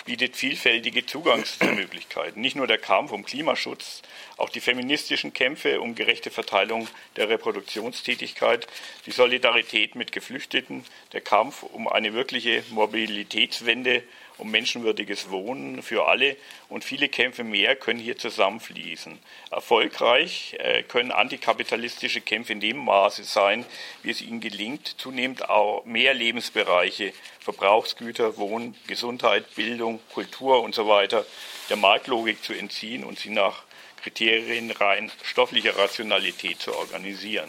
bietet 0.04 0.36
vielfältige 0.36 1.06
Zugangsmöglichkeiten. 1.06 2.40
Nicht 2.40 2.56
nur 2.56 2.66
der 2.66 2.78
Kampf 2.78 3.12
um 3.12 3.24
Klimaschutz, 3.24 4.02
auch 4.36 4.48
die 4.48 4.60
feministischen 4.60 5.32
Kämpfe 5.32 5.80
um 5.80 5.94
gerechte 5.94 6.30
Verteilung 6.30 6.88
der 7.16 7.28
Reproduktionstätigkeit, 7.28 8.66
die 9.06 9.12
Solidarität 9.12 9.94
mit 9.94 10.10
Geflüchteten, 10.12 10.84
der 11.12 11.20
Kampf 11.20 11.62
um 11.62 11.86
eine 11.86 12.14
wirkliche 12.14 12.64
Mobilitätswende 12.70 14.02
um 14.42 14.50
menschenwürdiges 14.50 15.30
Wohnen 15.30 15.82
für 15.82 16.08
alle 16.08 16.36
und 16.68 16.84
viele 16.84 17.08
Kämpfe 17.08 17.44
mehr 17.44 17.76
können 17.76 18.00
hier 18.00 18.18
zusammenfließen. 18.18 19.18
Erfolgreich 19.52 20.56
äh, 20.58 20.82
können 20.82 21.12
antikapitalistische 21.12 22.20
Kämpfe 22.20 22.52
in 22.52 22.60
dem 22.60 22.76
Maße 22.78 23.22
sein, 23.22 23.64
wie 24.02 24.10
es 24.10 24.20
ihnen 24.20 24.40
gelingt, 24.40 24.96
zunehmend 24.98 25.48
auch 25.48 25.84
mehr 25.84 26.12
Lebensbereiche, 26.12 27.12
Verbrauchsgüter, 27.38 28.36
Wohnen, 28.36 28.74
Gesundheit, 28.88 29.54
Bildung, 29.54 30.00
Kultur 30.12 30.62
und 30.62 30.74
so 30.74 30.88
weiter 30.88 31.24
der 31.68 31.76
Marktlogik 31.76 32.42
zu 32.42 32.52
entziehen 32.52 33.04
und 33.04 33.20
sie 33.20 33.30
nach 33.30 33.62
Kriterien 34.02 34.72
rein 34.72 35.12
stofflicher 35.22 35.76
Rationalität 35.78 36.60
zu 36.60 36.76
organisieren. 36.76 37.48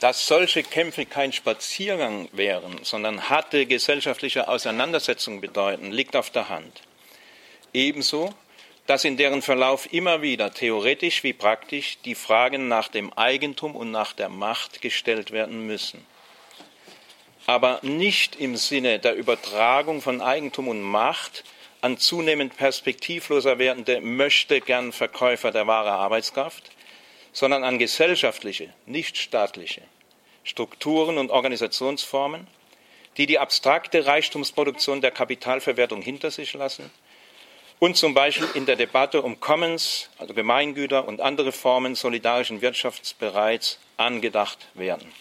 Dass 0.00 0.26
solche 0.26 0.62
Kämpfe 0.62 1.06
kein 1.06 1.32
Spaziergang 1.32 2.28
wären, 2.32 2.84
sondern 2.84 3.28
harte 3.28 3.66
gesellschaftliche 3.66 4.48
Auseinandersetzungen 4.48 5.40
bedeuten, 5.40 5.90
liegt 5.90 6.14
auf 6.14 6.30
der 6.30 6.48
Hand. 6.48 6.82
Ebenso, 7.72 8.32
dass 8.86 9.04
in 9.04 9.16
deren 9.16 9.42
Verlauf 9.42 9.92
immer 9.92 10.22
wieder 10.22 10.54
theoretisch 10.54 11.22
wie 11.22 11.32
praktisch 11.34 11.98
die 12.04 12.14
Fragen 12.14 12.68
nach 12.68 12.88
dem 12.88 13.12
Eigentum 13.12 13.76
und 13.76 13.90
nach 13.90 14.12
der 14.12 14.28
Macht 14.28 14.80
gestellt 14.80 15.30
werden 15.30 15.66
müssen. 15.66 16.06
Aber 17.46 17.80
nicht 17.82 18.36
im 18.36 18.56
Sinne 18.56 18.98
der 18.98 19.14
Übertragung 19.14 20.00
von 20.00 20.22
Eigentum 20.22 20.68
und 20.68 20.80
Macht 20.80 21.44
an 21.80 21.98
zunehmend 21.98 22.56
perspektivloser 22.56 23.58
werdende 23.58 24.00
möchte 24.00 24.60
gern 24.60 24.92
Verkäufer 24.92 25.50
der 25.50 25.66
wahren 25.66 25.92
Arbeitskraft, 25.92 26.70
sondern 27.32 27.64
an 27.64 27.78
gesellschaftliche, 27.78 28.72
nicht 28.86 29.16
staatliche 29.16 29.82
Strukturen 30.44 31.18
und 31.18 31.30
Organisationsformen, 31.30 32.46
die 33.16 33.26
die 33.26 33.38
abstrakte 33.38 34.06
Reichtumsproduktion 34.06 35.00
der 35.00 35.10
Kapitalverwertung 35.10 36.00
hinter 36.02 36.30
sich 36.30 36.54
lassen 36.54 36.90
und 37.78 37.96
zum 37.96 38.14
Beispiel 38.14 38.48
in 38.54 38.66
der 38.66 38.76
Debatte 38.76 39.22
um 39.22 39.40
Commons, 39.40 40.10
also 40.18 40.34
Gemeingüter 40.34 41.06
und 41.06 41.20
andere 41.20 41.52
Formen 41.52 41.94
solidarischen 41.94 42.60
Wirtschafts 42.60 43.14
bereits 43.14 43.78
angedacht 43.96 44.68
werden. 44.74 45.12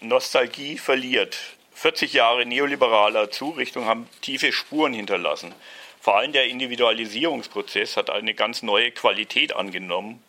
Nostalgie 0.00 0.78
verliert. 0.78 1.38
40 1.74 2.12
Jahre 2.12 2.46
neoliberaler 2.46 3.30
Zurichtung 3.30 3.86
haben 3.86 4.08
tiefe 4.20 4.52
Spuren 4.52 4.92
hinterlassen. 4.92 5.54
Vor 6.00 6.16
allem 6.16 6.32
der 6.32 6.46
Individualisierungsprozess 6.46 7.96
hat 7.96 8.10
eine 8.10 8.34
ganz 8.34 8.62
neue 8.62 8.90
Qualität 8.92 9.54
angenommen, 9.54 10.22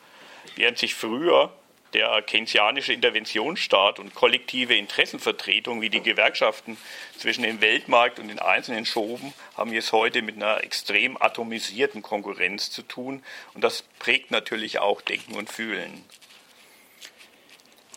während 0.59 0.77
sich 0.77 0.93
früher 0.93 1.51
der 1.93 2.21
keynesianische 2.21 2.93
Interventionsstaat 2.93 3.97
und 3.97 4.13
kollektive 4.13 4.75
Interessenvertretung 4.75 5.81
wie 5.81 5.89
die 5.89 6.01
Gewerkschaften 6.01 6.77
zwischen 7.17 7.43
dem 7.43 7.61
Weltmarkt 7.61 8.19
und 8.19 8.27
den 8.27 8.39
Einzelnen 8.39 8.85
schoben, 8.85 9.33
haben 9.55 9.71
wir 9.71 9.79
es 9.79 9.93
heute 9.93 10.21
mit 10.21 10.35
einer 10.35 10.63
extrem 10.63 11.19
atomisierten 11.19 12.01
Konkurrenz 12.01 12.71
zu 12.71 12.83
tun. 12.83 13.23
Und 13.53 13.63
das 13.63 13.83
prägt 13.99 14.31
natürlich 14.31 14.79
auch 14.79 15.01
Denken 15.01 15.35
und 15.35 15.49
Fühlen. 15.49 16.03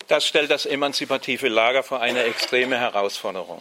Das 0.07 0.27
stellt 0.27 0.51
das 0.51 0.65
emanzipative 0.65 1.49
Lager 1.49 1.83
vor 1.83 2.01
eine 2.01 2.23
extreme 2.23 2.79
Herausforderung. 2.79 3.61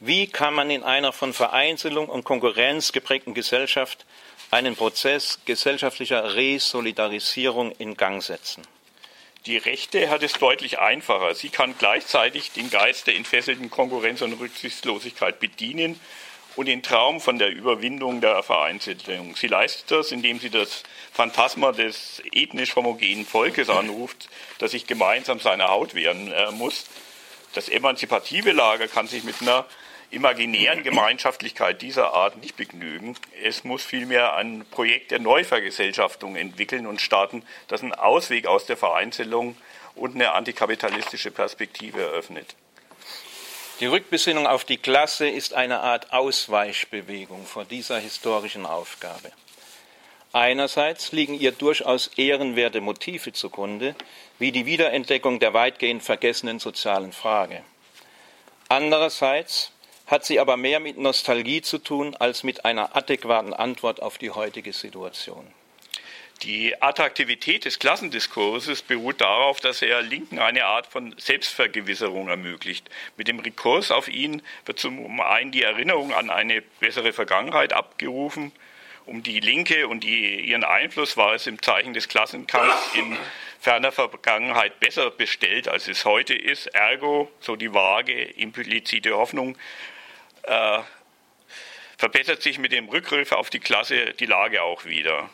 Wie 0.00 0.28
kann 0.28 0.54
man 0.54 0.70
in 0.70 0.82
einer 0.82 1.12
von 1.12 1.34
Vereinzelung 1.34 2.08
und 2.08 2.24
Konkurrenz 2.24 2.92
geprägten 2.92 3.34
Gesellschaft 3.34 4.06
einen 4.50 4.76
Prozess 4.76 5.38
gesellschaftlicher 5.44 6.34
Resolidarisierung 6.34 7.72
in 7.72 7.96
Gang 7.96 8.22
setzen? 8.22 8.62
Die 9.46 9.56
Rechte 9.56 10.10
hat 10.10 10.22
es 10.22 10.34
deutlich 10.34 10.78
einfacher. 10.78 11.34
Sie 11.34 11.48
kann 11.48 11.74
gleichzeitig 11.78 12.52
den 12.52 12.70
Geist 12.70 13.06
der 13.06 13.16
entfesselten 13.16 13.70
Konkurrenz 13.70 14.20
und 14.20 14.34
Rücksichtslosigkeit 14.34 15.40
bedienen 15.40 15.98
und 16.56 16.66
den 16.66 16.82
Traum 16.82 17.20
von 17.20 17.38
der 17.38 17.50
Überwindung 17.50 18.20
der 18.20 18.42
Vereinzelung. 18.42 19.36
Sie 19.36 19.46
leistet 19.46 19.90
das, 19.90 20.10
indem 20.10 20.40
sie 20.40 20.50
das 20.50 20.82
Phantasma 21.12 21.72
des 21.72 22.20
ethnisch 22.32 22.74
homogenen 22.74 23.24
Volkes 23.24 23.70
anruft, 23.70 24.28
das 24.58 24.72
sich 24.72 24.86
gemeinsam 24.86 25.38
seiner 25.38 25.68
Haut 25.68 25.94
wehren 25.94 26.32
äh, 26.32 26.50
muss. 26.50 26.86
Das 27.54 27.68
emanzipative 27.68 28.52
Lager 28.52 28.88
kann 28.88 29.06
sich 29.06 29.22
mit 29.22 29.40
einer 29.40 29.66
imaginären 30.10 30.82
Gemeinschaftlichkeit 30.82 31.82
dieser 31.82 32.14
Art 32.14 32.36
nicht 32.38 32.56
begnügen. 32.56 33.16
Es 33.42 33.64
muss 33.64 33.84
vielmehr 33.84 34.34
ein 34.34 34.64
Projekt 34.70 35.10
der 35.10 35.18
Neuvergesellschaftung 35.18 36.36
entwickeln 36.36 36.86
und 36.86 37.00
starten, 37.00 37.42
das 37.68 37.82
einen 37.82 37.94
Ausweg 37.94 38.46
aus 38.46 38.66
der 38.66 38.76
Vereinzelung 38.76 39.56
und 39.94 40.14
eine 40.14 40.32
antikapitalistische 40.32 41.30
Perspektive 41.30 42.00
eröffnet. 42.00 42.54
Die 43.80 43.86
Rückbesinnung 43.86 44.46
auf 44.46 44.64
die 44.64 44.78
Klasse 44.78 45.28
ist 45.28 45.54
eine 45.54 45.80
Art 45.80 46.12
Ausweichbewegung 46.12 47.46
vor 47.46 47.64
dieser 47.64 47.98
historischen 47.98 48.66
Aufgabe. 48.66 49.30
Einerseits 50.32 51.12
liegen 51.12 51.34
ihr 51.34 51.52
durchaus 51.52 52.08
ehrenwerte 52.16 52.80
Motive 52.80 53.32
zugrunde, 53.32 53.94
wie 54.38 54.52
die 54.52 54.66
Wiederentdeckung 54.66 55.38
der 55.38 55.54
weitgehend 55.54 56.02
vergessenen 56.02 56.58
sozialen 56.58 57.12
Frage. 57.12 57.62
Andererseits 58.68 59.72
hat 60.08 60.24
sie 60.24 60.40
aber 60.40 60.56
mehr 60.56 60.80
mit 60.80 60.98
Nostalgie 60.98 61.62
zu 61.62 61.78
tun 61.78 62.16
als 62.16 62.42
mit 62.42 62.64
einer 62.64 62.96
adäquaten 62.96 63.54
Antwort 63.54 64.02
auf 64.02 64.18
die 64.18 64.30
heutige 64.30 64.72
Situation. 64.72 65.46
Die 66.42 66.80
Attraktivität 66.80 67.64
des 67.64 67.78
Klassendiskurses 67.78 68.82
beruht 68.82 69.20
darauf, 69.20 69.60
dass 69.60 69.82
er 69.82 70.02
Linken 70.02 70.38
eine 70.38 70.64
Art 70.66 70.86
von 70.86 71.14
Selbstvergewisserung 71.18 72.28
ermöglicht. 72.28 72.88
Mit 73.16 73.26
dem 73.28 73.40
Rekurs 73.40 73.90
auf 73.90 74.08
ihn 74.08 74.42
wird 74.64 74.78
zum 74.78 75.20
einen 75.20 75.50
die 75.50 75.64
Erinnerung 75.64 76.14
an 76.14 76.30
eine 76.30 76.62
bessere 76.80 77.12
Vergangenheit 77.12 77.72
abgerufen. 77.72 78.52
Um 79.04 79.22
die 79.22 79.40
Linke 79.40 79.88
und 79.88 80.04
die, 80.04 80.40
ihren 80.40 80.64
Einfluss 80.64 81.16
war 81.16 81.34
es 81.34 81.46
im 81.48 81.60
Zeichen 81.60 81.92
des 81.92 82.08
Klassenkampfs 82.08 82.94
in 82.94 83.16
ferner 83.58 83.90
Vergangenheit 83.90 84.78
besser 84.78 85.10
bestellt, 85.10 85.66
als 85.66 85.88
es 85.88 86.04
heute 86.04 86.34
ist. 86.34 86.66
Ergo, 86.68 87.30
so 87.40 87.56
die 87.56 87.74
vage, 87.74 88.22
implizite 88.22 89.16
Hoffnung, 89.16 89.56
äh, 90.42 90.78
verbessert 91.96 92.42
sich 92.42 92.58
mit 92.58 92.72
dem 92.72 92.88
Rückgriff 92.88 93.32
auf 93.32 93.50
die 93.50 93.60
Klasse 93.60 94.14
die 94.14 94.26
Lage 94.26 94.62
auch 94.62 94.84
wieder. 94.84 95.28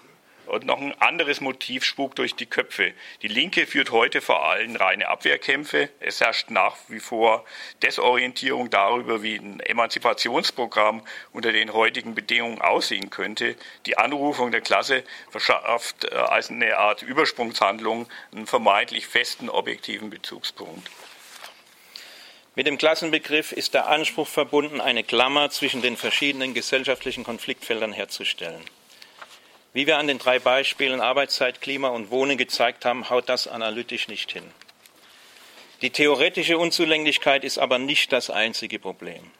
Und 0.46 0.66
noch 0.66 0.78
ein 0.78 0.92
anderes 1.00 1.40
Motiv 1.40 1.84
spukt 1.84 2.18
durch 2.18 2.34
die 2.34 2.46
Köpfe. 2.46 2.92
Die 3.22 3.28
Linke 3.28 3.66
führt 3.66 3.90
heute 3.92 4.20
vor 4.20 4.46
allem 4.48 4.76
reine 4.76 5.08
Abwehrkämpfe. 5.08 5.88
Es 6.00 6.20
herrscht 6.20 6.50
nach 6.50 6.76
wie 6.88 7.00
vor 7.00 7.44
Desorientierung 7.82 8.68
darüber, 8.68 9.22
wie 9.22 9.36
ein 9.36 9.60
Emanzipationsprogramm 9.60 11.02
unter 11.32 11.52
den 11.52 11.72
heutigen 11.72 12.14
Bedingungen 12.14 12.60
aussehen 12.60 13.08
könnte. 13.08 13.56
Die 13.86 13.96
Anrufung 13.96 14.50
der 14.50 14.60
Klasse 14.60 15.02
verschafft 15.30 16.04
äh, 16.04 16.14
als 16.14 16.50
eine 16.50 16.76
Art 16.76 17.02
Übersprungshandlung 17.02 18.06
einen 18.32 18.46
vermeintlich 18.46 19.06
festen 19.06 19.48
objektiven 19.48 20.10
Bezugspunkt. 20.10 20.90
Mit 22.56 22.68
dem 22.68 22.78
Klassenbegriff 22.78 23.50
ist 23.50 23.74
der 23.74 23.88
Anspruch 23.88 24.28
verbunden, 24.28 24.80
eine 24.80 25.02
Klammer 25.02 25.50
zwischen 25.50 25.82
den 25.82 25.96
verschiedenen 25.96 26.54
gesellschaftlichen 26.54 27.24
Konfliktfeldern 27.24 27.92
herzustellen. 27.92 28.62
Wie 29.72 29.88
wir 29.88 29.98
an 29.98 30.06
den 30.06 30.18
drei 30.18 30.38
Beispielen 30.38 31.00
Arbeitszeit, 31.00 31.60
Klima 31.60 31.88
und 31.88 32.12
Wohnen 32.12 32.38
gezeigt 32.38 32.84
haben, 32.84 33.10
haut 33.10 33.28
das 33.28 33.48
analytisch 33.48 34.06
nicht 34.06 34.30
hin. 34.30 34.44
Die 35.82 35.90
theoretische 35.90 36.56
Unzulänglichkeit 36.56 37.42
ist 37.42 37.58
aber 37.58 37.78
nicht 37.78 38.12
das 38.12 38.30
einzige 38.30 38.78
Problem. 38.78 39.32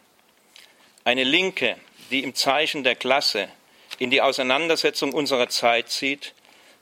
Eine 1.05 1.23
Linke, 1.23 1.77
die 2.11 2.25
im 2.25 2.35
Zeichen 2.35 2.83
der 2.83 2.97
Klasse 2.97 3.49
in 4.01 4.11
die 4.11 4.23
Auseinandersetzung 4.23 5.13
unserer 5.13 5.49
Zeit 5.49 5.89
zieht, 5.89 6.35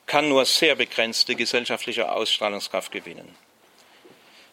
kann 0.06 0.30
nur 0.30 0.46
sehr 0.46 0.76
begrenzte 0.76 1.34
gesellschaftliche 1.34 2.10
Ausstrahlungskraft 2.10 2.90
gewinnen. 2.90 3.36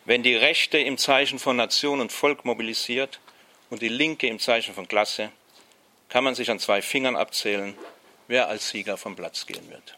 Wenn 0.09 0.23
die 0.23 0.35
Rechte 0.35 0.79
im 0.79 0.97
Zeichen 0.97 1.37
von 1.37 1.55
Nation 1.55 2.01
und 2.01 2.11
Volk 2.11 2.43
mobilisiert 2.43 3.19
und 3.69 3.83
die 3.83 3.89
Linke 3.89 4.25
im 4.25 4.39
Zeichen 4.39 4.73
von 4.73 4.87
Klasse, 4.87 5.31
kann 6.09 6.23
man 6.23 6.33
sich 6.33 6.49
an 6.49 6.57
zwei 6.57 6.81
Fingern 6.81 7.15
abzählen, 7.15 7.77
wer 8.27 8.47
als 8.47 8.69
Sieger 8.69 8.97
vom 8.97 9.15
Platz 9.15 9.45
gehen 9.45 9.69
wird. 9.69 9.95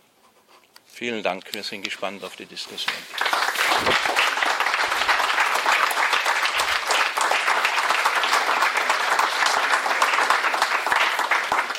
Vielen 0.85 1.23
Dank, 1.23 1.53
wir 1.53 1.63
sind 1.63 1.85
gespannt 1.85 2.25
auf 2.25 2.35
die 2.35 2.45
Diskussion. 2.45 2.93